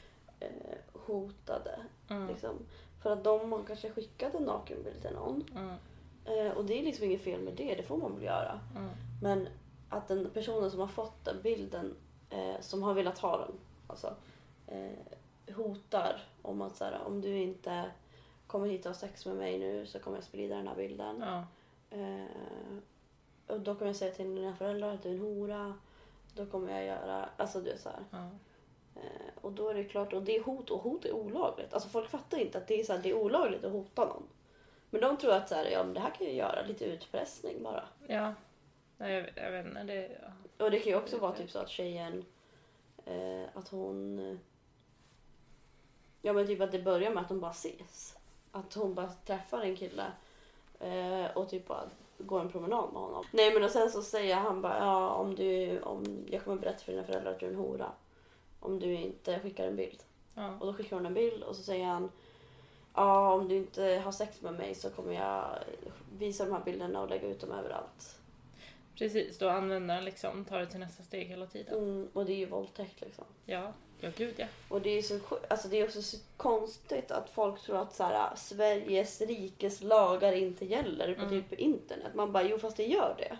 [0.40, 0.48] eh,
[0.92, 1.78] hotade.
[2.08, 2.28] Mm.
[2.28, 2.58] Liksom,
[3.02, 5.44] för att de har kanske skickat en nakenbild till någon.
[5.56, 5.74] Mm.
[6.24, 8.60] Eh, och det är liksom inget fel med det, det får man väl göra.
[8.76, 8.90] Mm.
[9.22, 9.48] Men
[9.94, 11.96] att den personen som har fått den bilden,
[12.30, 13.52] eh, som har velat ha den,
[13.86, 14.14] alltså,
[14.66, 17.84] eh, hotar om att så här, om du inte
[18.46, 21.24] kommer hit och har sex med mig nu så kommer jag sprida den här bilden.
[21.26, 21.44] Ja.
[21.98, 22.76] Eh,
[23.46, 25.74] och då kommer jag säga till dina föräldrar att du är en hora.
[26.34, 28.04] Då kommer jag göra, alltså du vet så här.
[28.10, 28.28] Ja.
[28.94, 31.74] Eh, och då är det klart, och det är hot och hot är olagligt.
[31.74, 34.22] Alltså folk fattar inte att det är, så här, det är olagligt att hota någon.
[34.90, 37.62] Men de tror att så här, ja, men det här kan jag göra, lite utpressning
[37.62, 37.84] bara.
[38.06, 38.34] ja.
[39.04, 39.82] Nej, jag, jag vet inte.
[39.82, 40.64] Det, ja.
[40.64, 42.24] Och det kan ju också vara typ så att tjejen,
[43.04, 44.38] eh, att hon...
[46.22, 48.16] Ja men typ att det börjar med att de bara ses.
[48.52, 50.12] Att hon bara träffar en kille
[50.80, 51.84] eh, och typ bara
[52.18, 53.24] går en promenad med honom.
[53.30, 56.84] Nej men och sen så säger han bara ja om du, om jag kommer berätta
[56.84, 57.92] för dina föräldrar att du är en hora.
[58.60, 60.02] Om du inte skickar en bild.
[60.34, 60.56] Ja.
[60.60, 62.10] Och då skickar hon en bild och så säger han
[62.94, 65.58] ja om du inte har sex med mig så kommer jag
[66.18, 68.18] visa de här bilderna och lägga ut dem överallt.
[68.98, 71.74] Precis, då användaren liksom tar det till nästa steg hela tiden.
[71.78, 73.24] Mm, och det är ju våldtäkt liksom.
[73.44, 74.46] Ja, ja gud ja.
[74.68, 78.04] Och det är, så, alltså det är också så konstigt att folk tror att så
[78.04, 81.30] här, Sveriges rikes lagar inte gäller på Mm.
[81.30, 82.14] typ internet.
[82.14, 83.38] Man bara, jo fast det gör det.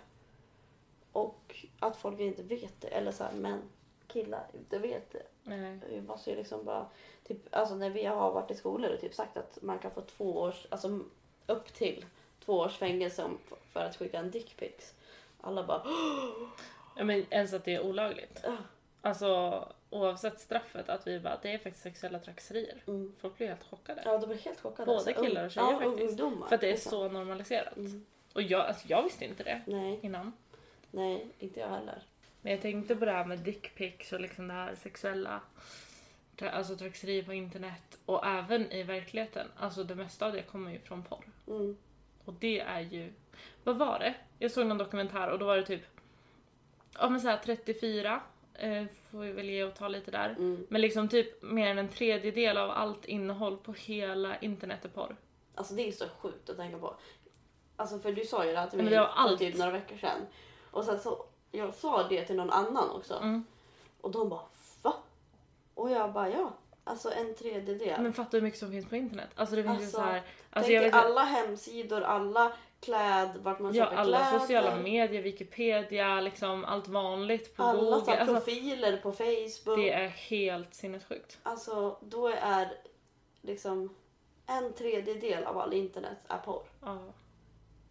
[1.11, 2.87] Och att folk inte vet det.
[2.87, 3.61] Eller så här, men
[4.07, 5.23] killar inte vet det.
[5.43, 5.79] Nej.
[5.89, 6.85] Vi måste ju liksom bara,
[7.27, 10.01] typ, alltså när vi har varit i skolor och typ sagt att man kan få
[10.01, 10.99] två års, alltså
[11.47, 12.05] upp till
[12.45, 13.29] två års fängelse
[13.73, 14.93] för att skicka en dickpics.
[15.45, 15.81] Alla bara,
[16.97, 18.45] Ja, men ens att det är olagligt.
[18.45, 18.57] "Ah."
[19.01, 22.83] Alltså oavsett straffet, att vi bara, det är faktiskt sexuella trakasserier.
[22.87, 23.13] mm.
[23.19, 24.01] Folk blir helt chockade.
[24.05, 24.85] ja de blir helt chockade.
[24.85, 26.19] Både Alltså, killar och tjejer ja, faktiskt.
[26.19, 26.47] ungdomar.
[26.47, 26.89] För att det är liksom.
[26.89, 27.75] så normaliserat.
[27.77, 28.05] Mm.
[28.33, 30.33] Och jag, alltså, jag visste inte det Nej, innan.
[30.91, 32.03] nej, inte jag heller.
[32.41, 35.41] Men jag tänkte på det här med dickpics och liksom det här sexuella
[36.37, 39.47] tra- alltså trakasserier på internet och även i verkligheten.
[39.57, 41.25] Alltså det mesta av det kommer ju från porr.
[41.47, 41.77] Mm.
[42.25, 43.13] Och det är ju,
[43.63, 44.15] vad var det?
[44.39, 45.81] Jag såg någon dokumentär och då var det typ,
[46.99, 48.21] ja men såhär 34,
[48.53, 50.29] eh, får vi väl ge och ta lite där.
[50.29, 50.67] Mm.
[50.69, 55.15] Men liksom typ mer än en tredjedel av allt innehåll på hela internet är porr.
[55.55, 56.95] Alltså det är så sjukt att tänka på.
[57.75, 60.21] Alltså för du sa ju det här till mig för typ några veckor sedan.
[60.71, 63.13] Och sen så, jag sa det till någon annan också.
[63.13, 63.45] Mm.
[64.01, 64.41] Och de bara
[64.81, 64.93] va?
[65.73, 66.53] Och jag bara ja.
[66.87, 68.01] Alltså en tredjedel.
[68.01, 69.29] Men fatta hur mycket som finns på internet.
[69.35, 72.53] Alltså det finns ju Alltså, så här, Tänk alltså jag dig vet alla hemsidor, alla
[72.79, 74.39] kläd, vart man Ja, köper alla kläder.
[74.39, 78.03] sociala medier, Wikipedia, liksom allt vanligt på alla Google.
[78.11, 79.77] här Alltså, profiler på Facebook.
[79.77, 81.39] det är helt sinnessjukt.
[81.43, 82.67] Alltså då är
[83.41, 83.95] liksom
[84.47, 86.63] en tredjedel av all internet är porr.
[86.81, 86.99] Ja.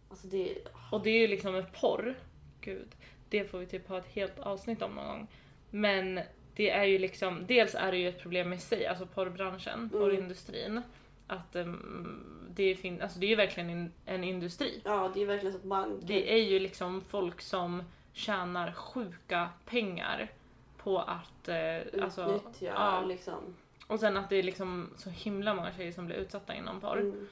[0.09, 0.57] Alltså det
[0.91, 2.15] Och det är ju liksom med porr,
[2.61, 2.95] gud,
[3.29, 5.27] det får vi typ ha ett helt avsnitt om någon gång.
[5.69, 6.19] Men
[6.55, 10.81] det är ju liksom, dels är det ju ett problem i sig, alltså porrbranschen, porrindustrin.
[11.27, 14.81] Att um, det, fin- alltså det är ju verkligen en, en industri.
[14.85, 17.83] ja det är verkligen så att man Det är ju liksom folk som
[18.13, 20.31] tjänar sjuka pengar
[20.77, 21.47] på att...
[21.47, 23.01] Eh, alltså, utnyttja ja.
[23.01, 23.55] liksom.
[23.87, 26.99] Och sen att det är liksom så himla många tjejer som blir utsatta inom porr.
[26.99, 27.27] Mm.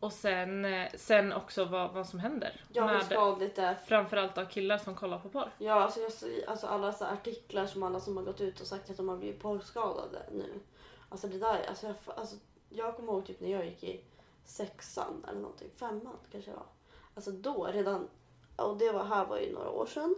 [0.00, 2.60] Och sen, eh, sen också vad, vad som händer.
[2.72, 5.50] Ja, med skadligt det framförallt av killar som kollar på porr.
[5.58, 6.12] Ja, alltså, jag,
[6.46, 9.16] alltså alla så artiklar som alla som har gått ut och sagt att de har
[9.16, 10.60] blivit porrskadade nu.
[11.08, 12.36] Alltså det där, alltså jag, alltså,
[12.68, 14.04] jag kommer ihåg typ när jag gick i
[14.44, 16.66] sexan eller någonting, femman kanske det var.
[17.14, 18.08] Alltså då redan,
[18.56, 20.14] och det var här var ju några år sedan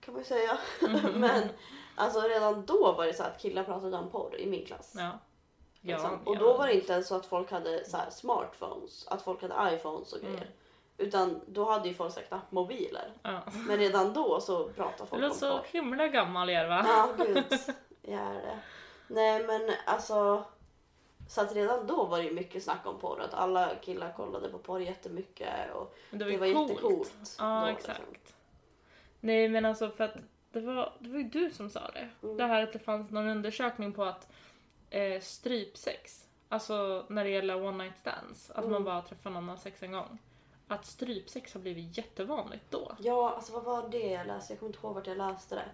[0.00, 0.58] kan man ju säga.
[1.14, 1.48] Men
[1.94, 4.94] alltså redan då var det så att killar pratade om porr i min klass.
[4.96, 5.10] Ja.
[5.80, 6.10] Liksom.
[6.12, 6.40] Ja, Och ja.
[6.40, 10.12] då var det inte ens så att folk hade så smartphones, att folk hade iPhones
[10.12, 10.36] och grejer.
[10.36, 10.48] Mm.
[10.96, 13.12] Utan då hade ju folk så knappmobiler.
[13.22, 13.40] Ja.
[13.68, 15.66] Men redan då så pratade Du folk låter om så porr.
[15.66, 16.84] himla gammal Jerva.
[16.88, 17.44] Ja, gud.
[18.02, 18.58] Jag är det.
[19.08, 20.44] Nej, men alltså.
[21.28, 23.20] Så att redan då var det ju mycket snack om porr.
[23.20, 25.72] Att alla killar kollade på porr jättemycket.
[25.74, 26.70] Och Men det var det var coolt.
[26.70, 27.36] jättecoolt.
[27.38, 28.00] Ja, då, exakt.
[28.12, 28.36] liksom.
[29.20, 30.14] Nej men alltså för att
[30.52, 32.08] det var, det var ju du som sa det.
[32.22, 32.36] Mm.
[32.36, 34.28] Det här att det fanns någon undersökning på att
[34.90, 38.84] eh, strypsex, alltså när det gäller one night stands, att man Mm.
[38.84, 40.18] bara träffar någon och sex en gång.
[40.68, 42.92] Att strypsex har blivit jättevanligt då.
[42.98, 44.52] Ja, alltså vad var det jag läste?
[44.52, 45.64] Jag kommer inte ihåg vart jag läste det.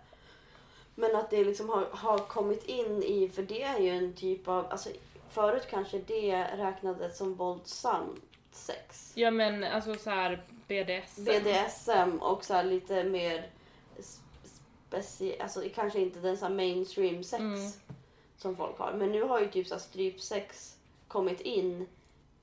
[0.94, 4.48] Men att det liksom har, har kommit in i, för det är ju en typ
[4.48, 4.88] av, alltså
[5.30, 8.20] förut kanske det räknades som våldsamt
[8.52, 9.12] sex.
[9.14, 11.24] Ja men alltså så här BDSM.
[11.24, 13.50] BDSM och så lite mer
[13.98, 14.20] s-
[14.90, 17.70] specie- alltså kanske inte den så mainstream sex Mm.
[18.36, 18.92] som folk har.
[18.92, 20.76] Men nu har ju typ så här strypsex
[21.08, 21.86] kommit in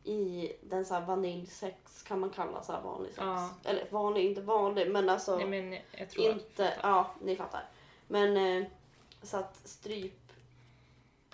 [0.04, 3.22] i den så här vaniljsex kan man kalla så här vanlig sex.
[3.26, 3.50] Ja.
[3.64, 7.64] Eller vanlig, inte vanlig men alltså Nej men jag tror inte, ja ni fattar.
[8.08, 8.68] Men eh,
[9.22, 10.32] så att stryp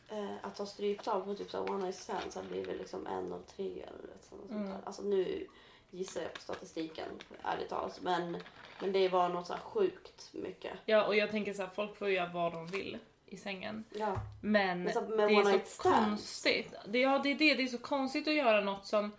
[0.10, 3.34] eh, att ta stryptag på typ så här one night stands har blivit liksom en
[3.34, 4.70] av tre eller ett sånt, Mm.
[4.70, 4.78] där.
[4.84, 5.48] Alltså nu
[5.92, 7.08] gissar jag på statistiken
[7.44, 8.38] ärligt talat men,
[8.82, 10.74] men det var något så här sjukt mycket.
[10.86, 13.84] Ja och jag tänker så här, folk får göra vad de vill i sängen.
[13.90, 14.16] Ja.
[14.42, 16.74] Men, Men så det är så konstigt.
[16.88, 19.12] Det, ja det är det, det är så konstigt att göra något som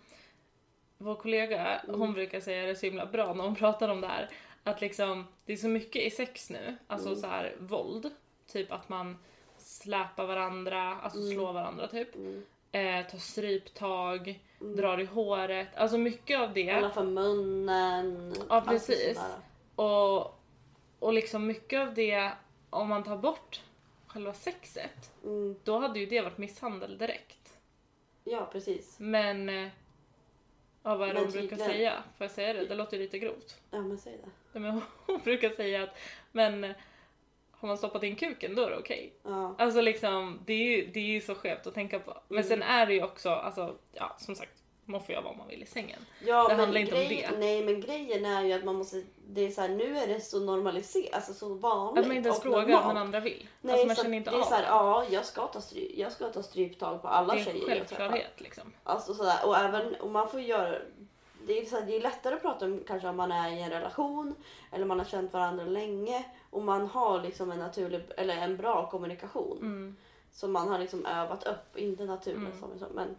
[0.97, 1.99] vår kollega, Mm.
[1.99, 4.29] hon brukar säga det så himla bra när hon pratar om det här.
[4.67, 7.21] Att liksom, det är så mycket i sex nu, alltså Mm.
[7.21, 8.11] så här våld.
[8.47, 9.17] Typ att man
[9.57, 11.33] släpar varandra, alltså Mm.
[11.33, 12.15] slår varandra typ.
[12.15, 12.45] Mm.
[12.71, 14.75] Eh, tar stryptag, Mm.
[14.75, 15.67] drar i håret.
[15.75, 16.73] Alltså mycket av det.
[16.73, 18.35] Hålla för munnen.
[18.49, 19.19] Ja, precis.
[19.75, 20.39] Och,
[20.99, 22.31] och liksom mycket av det,
[22.69, 23.61] om man tar bort
[24.07, 25.55] själva sexet, Mm.
[25.63, 27.57] då hade ju det varit misshandel direkt.
[28.23, 28.95] Ja precis.
[28.99, 29.69] Men...
[30.85, 32.03] Ja, vad hon brukar tydligen- säga?
[32.17, 32.65] Får jag säga det?
[32.65, 33.57] Det låter ju lite grovt.
[33.71, 34.19] Ja men säg
[34.53, 34.59] det.
[34.59, 35.97] Men hon brukar säga att
[36.31, 36.73] men
[37.51, 39.13] har man stoppat in kuken då är det okej.
[39.23, 39.55] Ja.
[39.57, 42.17] Alltså liksom, det är ju det är ju så skevt att tänka på.
[42.27, 42.49] Men Mm.
[42.49, 45.63] sen är det ju också, alltså, ja som sagt, man får göra vad man vill
[45.63, 45.99] i sängen.
[46.25, 47.37] Ja, Det handlar inte om grej- det.
[47.37, 50.21] Nej men grejen är ju att man måste, det är så här, nu är det
[50.21, 52.87] så normaliserat, alltså så vanligt Att man inte ens frågar om normalt.
[52.87, 53.47] den andra vill.
[53.61, 54.45] Nej, alltså man så känner inte det är av.
[54.45, 57.43] så här, ja jag ska ta, stry, jag ska ta stryptag på alla det är
[57.45, 58.71] tjejer en självklarhet liksom.
[58.83, 60.77] Alltså sådär, och även och man får göra
[61.47, 63.61] det är, så här, det är lättare att prata om kanske om man är i
[63.61, 64.35] en relation
[64.71, 68.89] eller man har känt varandra länge och man har liksom en naturlig eller en bra
[68.91, 69.95] kommunikation Mm.
[70.31, 72.79] som man har liksom övat upp, inte naturligt Mm.
[72.79, 73.15] som men,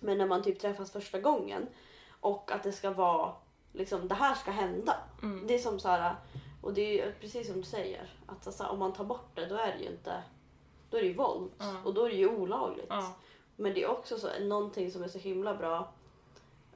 [0.00, 1.66] men när man typ träffas första gången
[2.20, 3.32] och att det ska vara
[3.72, 4.96] liksom det här ska hända.
[5.22, 5.46] Mm.
[5.46, 6.14] Det är som så här
[6.62, 9.46] och det är ju precis som du säger att alltså, om man tar bort det
[9.46, 10.22] då är det ju inte
[10.90, 11.74] då är det ju våld Ja.
[11.84, 12.86] och då är det ju olagligt.
[12.88, 13.12] Ja.
[13.56, 15.92] Men det är också så, någonting som är så himla bra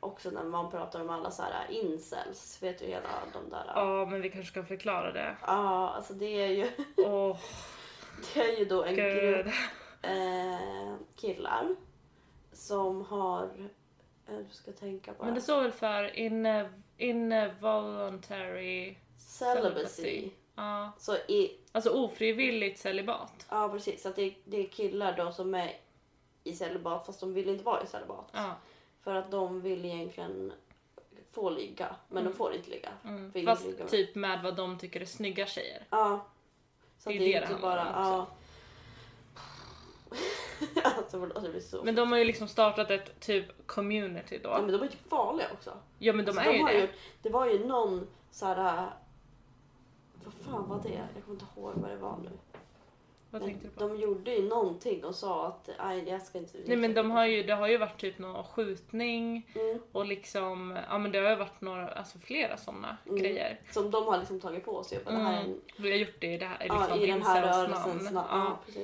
[0.00, 2.62] också när man pratar om alla så här incels.
[2.62, 3.64] Vet du hela de där?
[3.74, 5.36] Ja, ja, men vi kanske ska förklara det.
[5.40, 7.36] alltså det är ju, Åh,
[8.34, 9.46] det är ju då en grupp gud.
[10.02, 11.76] eh, killar
[12.60, 13.44] som har,
[14.28, 16.46] eh, du ska tänka på Men det står väl för in,
[16.98, 20.30] involuntary celibacy.
[20.54, 23.46] Ja, Så i, alltså ofrivilligt celibat.
[23.50, 25.72] ja precis, så att det, det är killar då som är
[26.44, 28.28] i celibat fast de vill inte vara i celibat.
[28.32, 28.54] Ja,
[29.02, 30.52] För att de vill egentligen
[31.32, 32.90] få ligga men de får inte ligga.
[33.04, 33.30] mm.
[33.30, 33.88] Vill Fast ligga med.
[33.88, 35.86] typ med vad de tycker är snygga tjejer.
[35.90, 36.26] Ja.
[36.98, 37.88] Så Det är det det handlar bara...
[37.88, 38.26] om Ja.
[41.14, 41.84] alltså förlåt, det blir så...
[41.84, 44.62] Men de har ju liksom startat ett typ community ja, då.
[44.62, 45.72] men de är typ farliga också.
[45.98, 46.80] Ja men de Alltså, är ju har det.
[46.80, 46.90] Gjort,
[47.22, 48.90] det var ju någon så här...
[50.24, 50.88] Vad fan var det?
[51.14, 52.30] Jag kommer inte ihåg vad det var nu.
[53.32, 53.80] Vad Men tänkte du på?
[53.88, 56.58] de gjorde ju någonting och sa att nej, jag ska inte...
[56.66, 60.78] Nej men de har ju, det har ju varit typ någon skjutning Mm, och liksom,
[60.88, 63.18] ja men det har ju varit några, alltså flera sådana Mm.
[63.18, 63.60] grejer.
[63.70, 64.98] som de har liksom tagit på sig.
[64.98, 65.60] Och det här är en, Mm.
[65.76, 68.26] Vi har gjort det i det här, ja, liksom I den här rörelsens namn.
[68.30, 68.58] Ja.
[68.74, 68.80] Ja.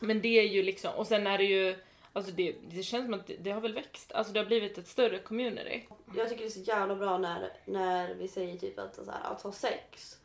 [0.00, 1.76] Men det är ju liksom, och sen är det ju,
[2.12, 4.78] alltså det, det känns som att det, det har väl växt, alltså det har blivit
[4.78, 5.88] ett större community.
[6.16, 9.32] Jag tycker det är så jävla bra när, när vi säger typ att, så här,
[9.32, 10.18] att ha sex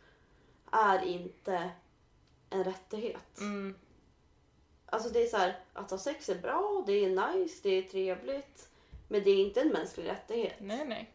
[0.72, 1.70] är inte
[2.50, 3.40] en rättighet.
[3.40, 3.76] Mm.
[4.86, 7.82] Alltså det är så här, att ha sex är bra, det är nice, det är
[7.82, 8.70] trevligt.
[9.08, 10.56] Men det är inte en mänsklig rättighet.
[10.60, 11.12] Nej nej.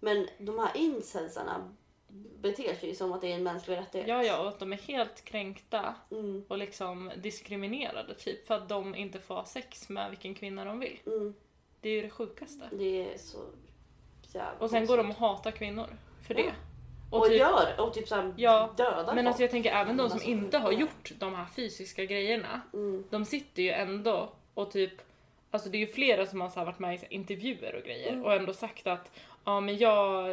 [0.00, 1.74] Men de här incelsarna
[2.40, 4.08] beter sig som att det är en mänsklig rättighet.
[4.08, 8.68] Ja ja, och att de är helt kränkta Mm, och liksom diskriminerade typ för att
[8.68, 10.98] de inte får ha sex med vilken kvinna de vill.
[11.06, 11.34] mm,
[11.80, 12.68] Det är ju det sjukaste.
[12.72, 13.38] det är så
[14.32, 15.86] jävla Och sen går de och hatar kvinnor
[16.26, 16.40] för det.
[16.42, 16.52] Ja.
[17.18, 19.26] Och, typ- gör, och typ såhär Ja, dödar Men folk.
[19.26, 23.04] alltså jag tänker även de som alltså, inte har gjort de här fysiska grejerna, Mm,
[23.10, 24.92] de sitter ju ändå och typ
[25.50, 28.24] Alltså det är ju flera som har så varit med i intervjuer och grejer Mm.
[28.24, 29.10] och ändå sagt att
[29.44, 30.28] ja men jag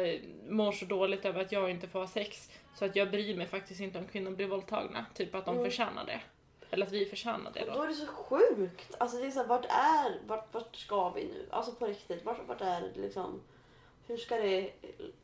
[0.48, 3.46] mår så dåligt över att jag inte får ha sex så att jag bryr mig
[3.46, 5.06] faktiskt inte om kvinnor blir våldtagna.
[5.14, 5.64] Typ att de Mm.
[5.70, 6.20] förtjänar det.
[6.70, 7.72] Eller att vi förtjänar det då.
[7.74, 8.94] då är det så sjukt.
[8.98, 11.46] Alltså det är så här, vart är, vart, vart ska vi nu?
[11.50, 13.40] Alltså på riktigt, vart, vart är det liksom,
[14.06, 14.70] hur ska det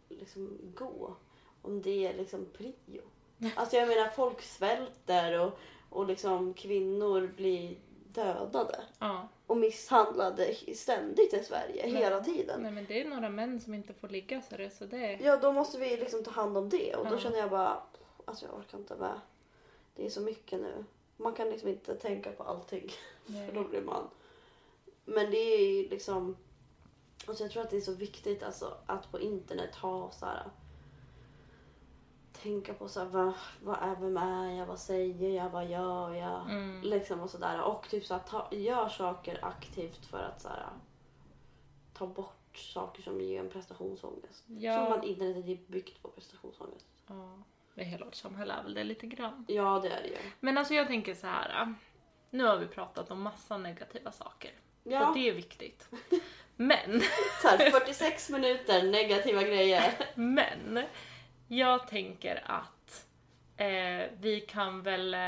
[0.09, 1.17] liksom gå?
[1.63, 3.03] Om det är liksom prio.
[3.57, 5.59] Alltså jag menar folk svälter och,
[5.91, 7.77] och liksom kvinnor blir
[8.07, 9.29] dödade Ja.
[9.51, 12.03] Och misshandlade ständigt i Sverige Nej.
[12.03, 12.63] hela tiden.
[12.63, 15.19] Nej men det är några män som inte får ligga så det, så det är...
[15.23, 17.19] Ja då måste vi liksom ta hand om det och då Ja.
[17.19, 17.83] känner jag bara,
[18.25, 19.21] alltså jag orkar inte med.
[19.97, 20.85] Det är så mycket nu.
[21.17, 22.91] Man kan liksom inte tänka på allting
[23.25, 24.09] för då blir man...
[25.05, 26.37] Men det är ju liksom...
[27.27, 30.51] Alltså jag tror att det är så viktigt alltså, att på internet ha så här
[32.43, 33.33] tänka på så här, vad,
[33.63, 36.51] vad är, vem är jag, vad säger jag, vad gör jag?
[36.51, 36.81] Mm.
[36.83, 37.63] Liksom och sådär.
[37.63, 40.67] Och typ så här, ta, gör saker aktivt för att så här,
[41.93, 44.45] ta bort saker som ger en prestationsångest.
[44.47, 44.85] Ja.
[44.85, 46.87] Som att internet är byggt på prestationsångest.
[47.07, 47.39] Ja,
[47.75, 49.45] det hela vårt samhälle är väl det lite grann.
[49.49, 50.17] Ja, det är det ju.
[50.41, 51.75] Men alltså jag tänker så här.
[52.31, 54.51] Nu har vi pratat om massa negativa saker.
[54.83, 55.89] Ja, Och det är viktigt.
[56.57, 57.01] Men,
[57.43, 59.93] så här, 46 minuter negativa grejer.
[60.15, 60.85] men.
[61.53, 63.07] Jag tänker att
[63.57, 65.21] eh, vi kan väl eh,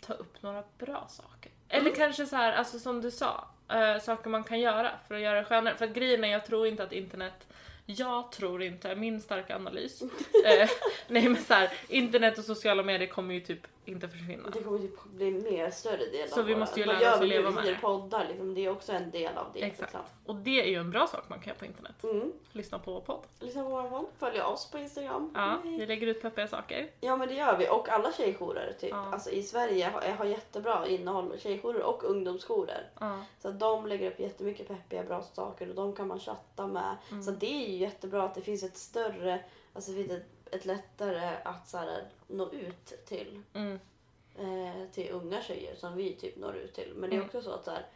[0.00, 1.52] ta upp några bra saker.
[1.68, 1.94] Eller Mm.
[1.96, 3.48] kanske så här, alltså som du sa.
[3.68, 5.74] Eh, saker man kan göra för att göra det skönare.
[5.76, 7.46] För att grejen är, jag tror inte att internet
[7.86, 10.02] jag tror inte, min starka analys.
[10.44, 10.68] eh,
[11.08, 14.48] nej men så här, internet och sociala medier kommer ju typ inte försvinna.
[14.50, 17.14] Det kommer typ bli mer större del Så av vi våra- måste ju Vad lära
[17.14, 17.54] oss vi att leva nu?
[17.54, 17.80] med Vi gör det.
[17.82, 18.54] poddar liksom.
[18.54, 19.62] Det är också en del av det.
[19.62, 19.80] Exakt.
[19.80, 20.00] liksom.
[20.26, 22.04] Och det är ju en bra sak man kan göra på internet.
[22.04, 22.32] Mm.
[22.52, 23.20] Lyssna på vår podd.
[23.40, 24.06] Lyssna på vår podd.
[24.18, 25.32] Följ oss på Instagram.
[25.34, 26.90] Ja, vi lägger ut peppiga saker.
[27.00, 28.90] Ja men det gör vi och alla tjejjourer typ.
[28.90, 29.08] Ja.
[29.12, 32.90] Alltså i Sverige har, har jättebra innehåll, tjejjourer och ungdomsjourer.
[33.00, 33.24] Ja.
[33.42, 36.96] Så att de lägger upp jättemycket peppiga bra saker och de kan man chatta med.
[37.10, 37.22] Mm.
[37.22, 39.40] Så det är ju jättebra att det finns ett större,
[39.72, 43.42] alltså det finns ett, ett lättare att så här, nå ut till.
[43.54, 43.78] Mm.
[44.38, 46.92] Eh, till unga tjejer som vi typ når ut till.
[46.96, 47.26] Men det är Mm.
[47.26, 47.86] också så att så här,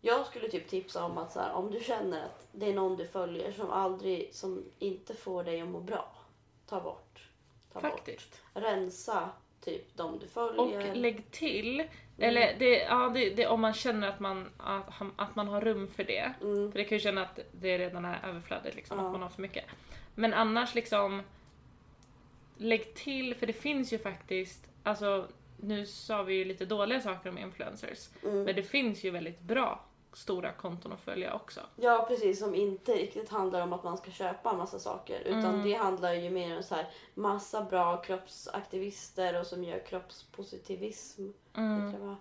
[0.00, 2.96] jag skulle typ tipsa om att så här, om du känner att det är någon
[2.96, 6.12] du följer som aldrig, som inte får dig att må bra.
[6.66, 7.28] Ta bort.
[7.72, 7.90] Ta bort.
[7.90, 8.42] Faktiskt.
[8.54, 9.30] rensa
[9.64, 10.94] typ de du Och följer.
[10.94, 14.84] lägg till, eller det, ja, det, det, om man känner att man, att,
[15.16, 16.34] att man har rum för det.
[16.40, 16.72] Mm.
[16.72, 19.06] För det kan ju känna att det redan är överflödigt, liksom, Ja.
[19.06, 19.64] att man har för mycket.
[20.14, 21.22] Men annars liksom,
[22.56, 27.30] lägg till, för det finns ju faktiskt, alltså nu sa vi ju lite dåliga saker
[27.30, 28.42] om influencers, Mm.
[28.44, 31.60] men det finns ju väldigt bra stora konton att följa också.
[31.76, 35.20] Ja precis, som inte riktigt handlar om att man ska köpa en massa saker.
[35.20, 35.62] Utan Mm.
[35.68, 41.28] det handlar ju mer om så här, massa bra kroppsaktivister och som gör kroppspositivism.
[41.56, 41.92] Mm.
[41.92, 42.16] det?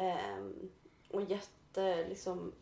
[0.00, 0.70] Ehm,
[1.10, 2.52] och jätte liksom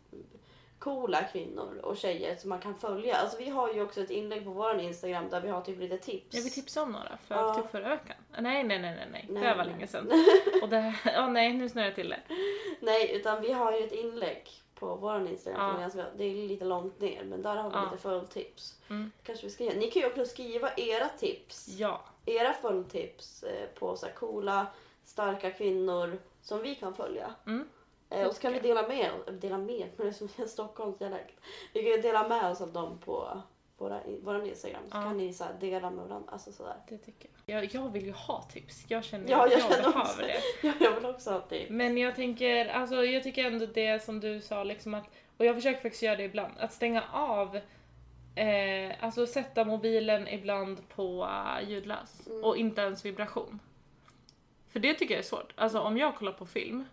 [0.83, 3.16] coola kvinnor och tjejer som man kan följa.
[3.16, 5.99] Alltså vi har ju också ett inlägg på vår Instagram där vi har typ lite
[5.99, 6.35] tips.
[6.37, 7.89] Jag vill tipsa om några för Ja.
[7.89, 8.16] veckan.
[8.39, 9.26] Nej, nej, nej, nej, nej.
[9.28, 10.11] Det här var länge sedan.
[10.62, 12.20] Och det här, ja nej, nu snurrar jag till det.
[12.80, 15.74] Nej, utan vi har ju ett inlägg på vår Instagram.
[15.74, 15.80] Ja.
[15.80, 17.85] Ganska, det är lite långt ner men där har vi Ja.
[17.85, 18.74] lite följtips.
[18.91, 19.12] Mm.
[19.22, 19.64] Kanske vi ska.
[19.64, 21.68] Ni kan ju också skriva era tips.
[21.68, 22.01] Ja.
[22.26, 24.66] Era följtips eh, på så här coola,
[25.05, 27.35] starka kvinnor som vi kan följa.
[27.47, 27.68] Mm.
[28.13, 29.11] Eh, och så kan vi dela med
[29.41, 31.41] dela med, men det är som en Stockholmsdialekt.
[31.75, 33.43] Vi kan ju dela med oss av dem på
[33.79, 34.83] våra, vår Instagram.
[34.91, 35.03] Så Ja.
[35.03, 36.33] kan ni så dela med varandra.
[36.33, 36.77] Alltså sådär.
[36.89, 37.65] Det tycker jag.
[37.65, 37.75] jag.
[37.75, 38.85] Jag vill ju ha tips.
[38.89, 40.21] Jag känner Ja, att jag jag, känner behöver också.
[40.23, 40.41] det.
[40.69, 41.71] Ja, jag vill också ha tips.
[41.71, 45.05] Men jag tänker, alltså jag tycker ändå det som du sa liksom att,
[45.37, 47.61] och jag försöker faktiskt göra det ibland, att stänga av
[48.35, 52.45] Eh, alltså sätta mobilen ibland på uh, ljudlös Mm.
[52.45, 53.59] och inte ens vibration.
[54.69, 55.53] För det tycker jag är svårt.
[55.57, 56.85] Alltså om jag kollar på film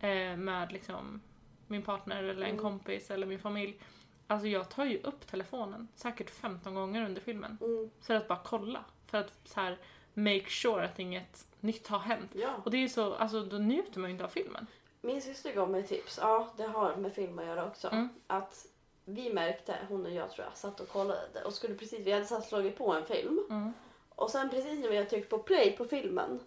[0.00, 1.20] eh, med liksom
[1.66, 2.62] min partner eller en Mm.
[2.62, 3.78] kompis eller min familj.
[4.26, 7.58] Alltså jag tar ju upp telefonen säkert 15 gånger under filmen.
[7.60, 7.90] Mm.
[8.00, 8.84] För att bara kolla.
[9.06, 9.78] För att så här
[10.14, 12.30] make sure att inget nytt har hänt.
[12.34, 12.54] Ja.
[12.64, 14.66] Och det är ju så, alltså då njuter man ju inte av filmen.
[15.00, 16.18] Min syster gav mig tips.
[16.22, 17.88] Ja, det har med film att göra också.
[17.88, 18.08] Mm.
[18.26, 18.66] Att
[19.04, 22.24] vi märkte, hon och jag tror jag, satt och kollade och skulle precis, vi hade
[22.24, 23.38] satt slagit på en film.
[23.50, 23.72] Mm.
[24.08, 26.40] Och sen precis när vi hade tryckt på play på filmen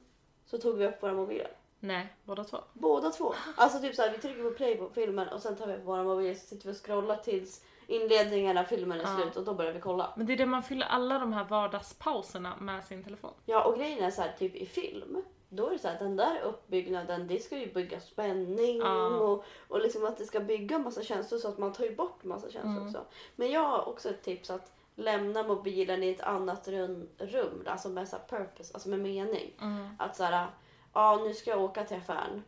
[0.45, 1.51] så tog vi upp våra mobiler.
[1.83, 2.57] Nej, båda två.
[2.73, 3.33] Båda två.
[3.55, 6.03] Alltså typ såhär, vi trycker på play på filmen och sen tar vi upp våra
[6.03, 9.73] mobiler så sitter vi och scrollar tills inledningen av filmen är slut och då börjar
[9.73, 10.13] vi kolla.
[10.17, 13.33] Men det är det man fyller alla de här vardagspauserna med sin telefon.
[13.45, 15.21] Ja och grejen är så här, typ i film.
[15.49, 19.07] Då är det så här, den där uppbyggnaden, det ska ju bygga spänning Ja.
[19.07, 22.23] och, och liksom att det ska bygga massa känslor så att man tar ju bort
[22.23, 22.85] massa känslor Mm.
[22.87, 23.05] också.
[23.35, 27.89] Men jag har också ett tips att lämna mobilen i ett annat rum, rum alltså
[27.89, 29.53] med så här purpose, alltså med mening.
[29.61, 29.87] Mm.
[29.99, 30.47] Att så här,
[30.93, 32.43] ja nu ska jag åka till affären.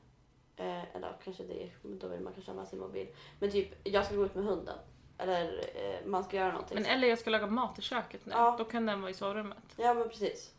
[0.56, 3.08] Eh, eller kanske det, då vill man kanske ha med sin mobil.
[3.40, 4.78] Men typ, jag ska gå ut med hunden.
[5.18, 6.76] Eller eh, man ska göra någonting.
[6.82, 8.32] Men eller jag ska laga mat i köket nu.
[8.36, 8.56] Ja.
[8.58, 9.58] Då kan den vara i sovrummet.
[9.76, 10.54] Ja men precis.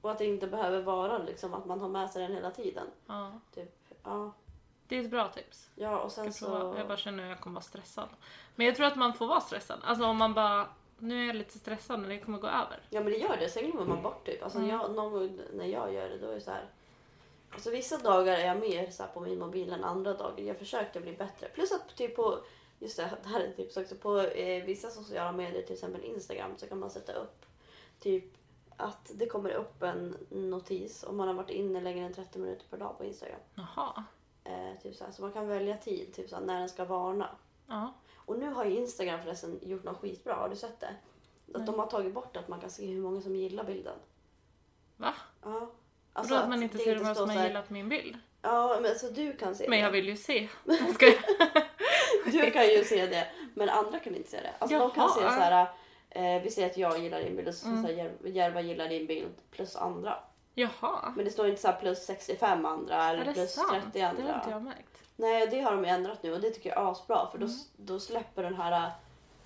[0.00, 2.86] Och att det inte behöver vara liksom att man har med sig den hela tiden.
[3.06, 3.32] Ja.
[3.54, 3.74] Typ,
[4.04, 4.32] ja.
[4.88, 5.70] Det är ett bra tips.
[5.74, 6.74] Ja och sen Jag, så...
[6.78, 8.08] jag bara känner att jag kommer vara stressad.
[8.54, 9.78] Men jag tror att man får vara stressad.
[9.84, 10.68] Alltså om man bara,
[10.98, 12.80] nu är jag lite stressad men det kommer gå över.
[12.90, 14.42] Ja men det gör det, sen glömmer man bort typ.
[14.42, 14.70] Alltså Mm.
[14.70, 16.64] jag, någon gång när jag gör det då är det så här.
[17.54, 20.44] Alltså vissa dagar är jag mer så på min mobil än andra dagar.
[20.44, 21.48] Jag försökte bli bättre.
[21.48, 22.38] Plus att typ på,
[22.78, 23.94] just det, det här är ett tips också.
[23.94, 27.46] På eh, vissa sociala medier, till exempel Instagram, så kan man sätta upp
[28.00, 28.24] typ
[28.76, 32.66] att det kommer upp en notis om man har varit inne längre än 30 minuter
[32.70, 33.40] per dag på Instagram.
[33.54, 34.04] Jaha.
[34.44, 35.12] Eh, typ så, här.
[35.12, 37.28] så man kan välja tid, typ så här, när den ska varna.
[37.66, 37.92] Ja.
[38.16, 40.96] Och nu har ju Instagram förresten gjort något skitbra, har du sett det?
[41.54, 41.66] Att Nej.
[41.66, 43.98] de har tagit bort att man kan se hur många som gillar bilden.
[44.96, 45.14] Va?
[45.42, 45.70] Ja.
[46.16, 48.16] Alltså att man inte ser vem står som har gillat min bild.
[48.42, 49.92] Ja, men alltså du kan se Men jag det.
[49.92, 50.48] vill ju se.
[50.94, 51.14] Ska jag?
[52.24, 54.50] Du kan ju se det, men andra kan inte se det.
[54.58, 55.14] Alltså de kan Jaha.
[55.14, 55.66] se så här.
[56.10, 57.82] Eh, vi säger att jag gillar din bild och så, Mm.
[57.82, 60.18] så här, Jär- Järva gillar din bild plus andra.
[60.54, 61.12] Jaha.
[61.16, 63.68] Men det står inte så här plus 65 andra eller plus sant?
[63.72, 64.34] 30 Det har andra.
[64.34, 65.02] inte jag märkt.
[65.16, 67.58] Nej, det har de ändrat nu och det tycker jag är asbra för då, Mm.
[67.76, 68.90] då släpper den här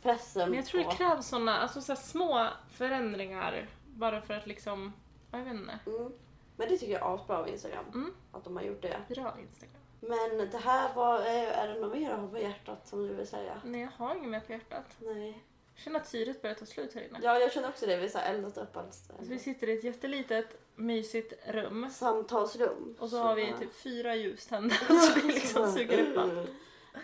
[0.02, 0.90] pressen Men jag tror på...
[0.90, 4.92] det krävs såna, alltså så små förändringar bara för att liksom,
[5.32, 5.78] jag vet inte.
[5.86, 6.12] Mm.
[6.59, 8.14] Men det tycker jag är asbra av Instagram, Mm.
[8.32, 9.00] att de har gjort det.
[9.09, 9.74] Bra Instagram.
[10.00, 13.14] Men det här var, är, är det något mer att ha på hjärtat som du
[13.14, 13.61] vill säga?
[13.64, 14.96] Nej jag har inget mer på hjärtat.
[14.98, 15.42] Nej.
[15.74, 17.18] Jag känner att syret börjar ta slut här inne.
[17.22, 17.96] Ja, jag känner också det.
[17.96, 18.94] Vi har eldat upp allt.
[18.94, 21.90] Så vi sitter i ett jättelitet mysigt rum.
[21.90, 22.96] Samtalsrum.
[22.98, 26.48] Och så har vi typ fyra ljus tända så vi liksom suger upp allt.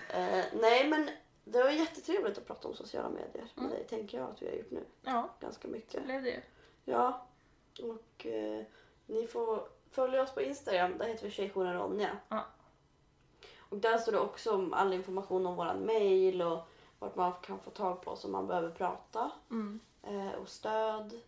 [0.09, 1.11] Eh, nej, men
[1.45, 3.71] det var jättetrevligt att prata om sociala medier med Mm.
[3.71, 4.85] dig, tänker jag att vi har gjort nu.
[5.03, 6.05] Ja, Ganska så mycket.
[6.05, 6.43] blev det.
[6.85, 7.27] Ja,
[7.83, 8.63] och eh,
[9.07, 10.99] ni får följa oss på Instagram.
[10.99, 12.11] Där heter vi Tjejjouren Ronja.
[12.29, 12.45] Ja.
[13.59, 17.59] Och där står det också om all information om våran mail och vart man kan
[17.59, 19.31] få tag på oss om man behöver prata.
[19.51, 19.81] Mm.
[20.03, 21.21] Eh, och stöd.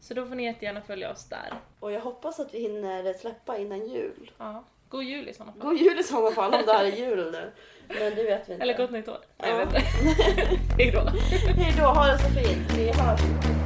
[0.00, 1.60] Så då får ni jättegärna följa oss där.
[1.80, 4.30] Och jag hoppas att vi hinner släppa innan jul.
[4.38, 4.64] Ja.
[4.88, 5.62] God jul i sådana fall.
[5.62, 7.52] God jul i sådana fall om det här är jul nu.
[7.88, 8.62] Men det vet vi inte.
[8.62, 9.18] Eller gott nytt år.
[9.36, 9.48] Ja.
[9.48, 9.80] Jag vet inte.
[10.78, 11.00] Hejdå.
[11.56, 12.72] Hej då, ha det så fint.
[12.72, 13.61] Vi hörs.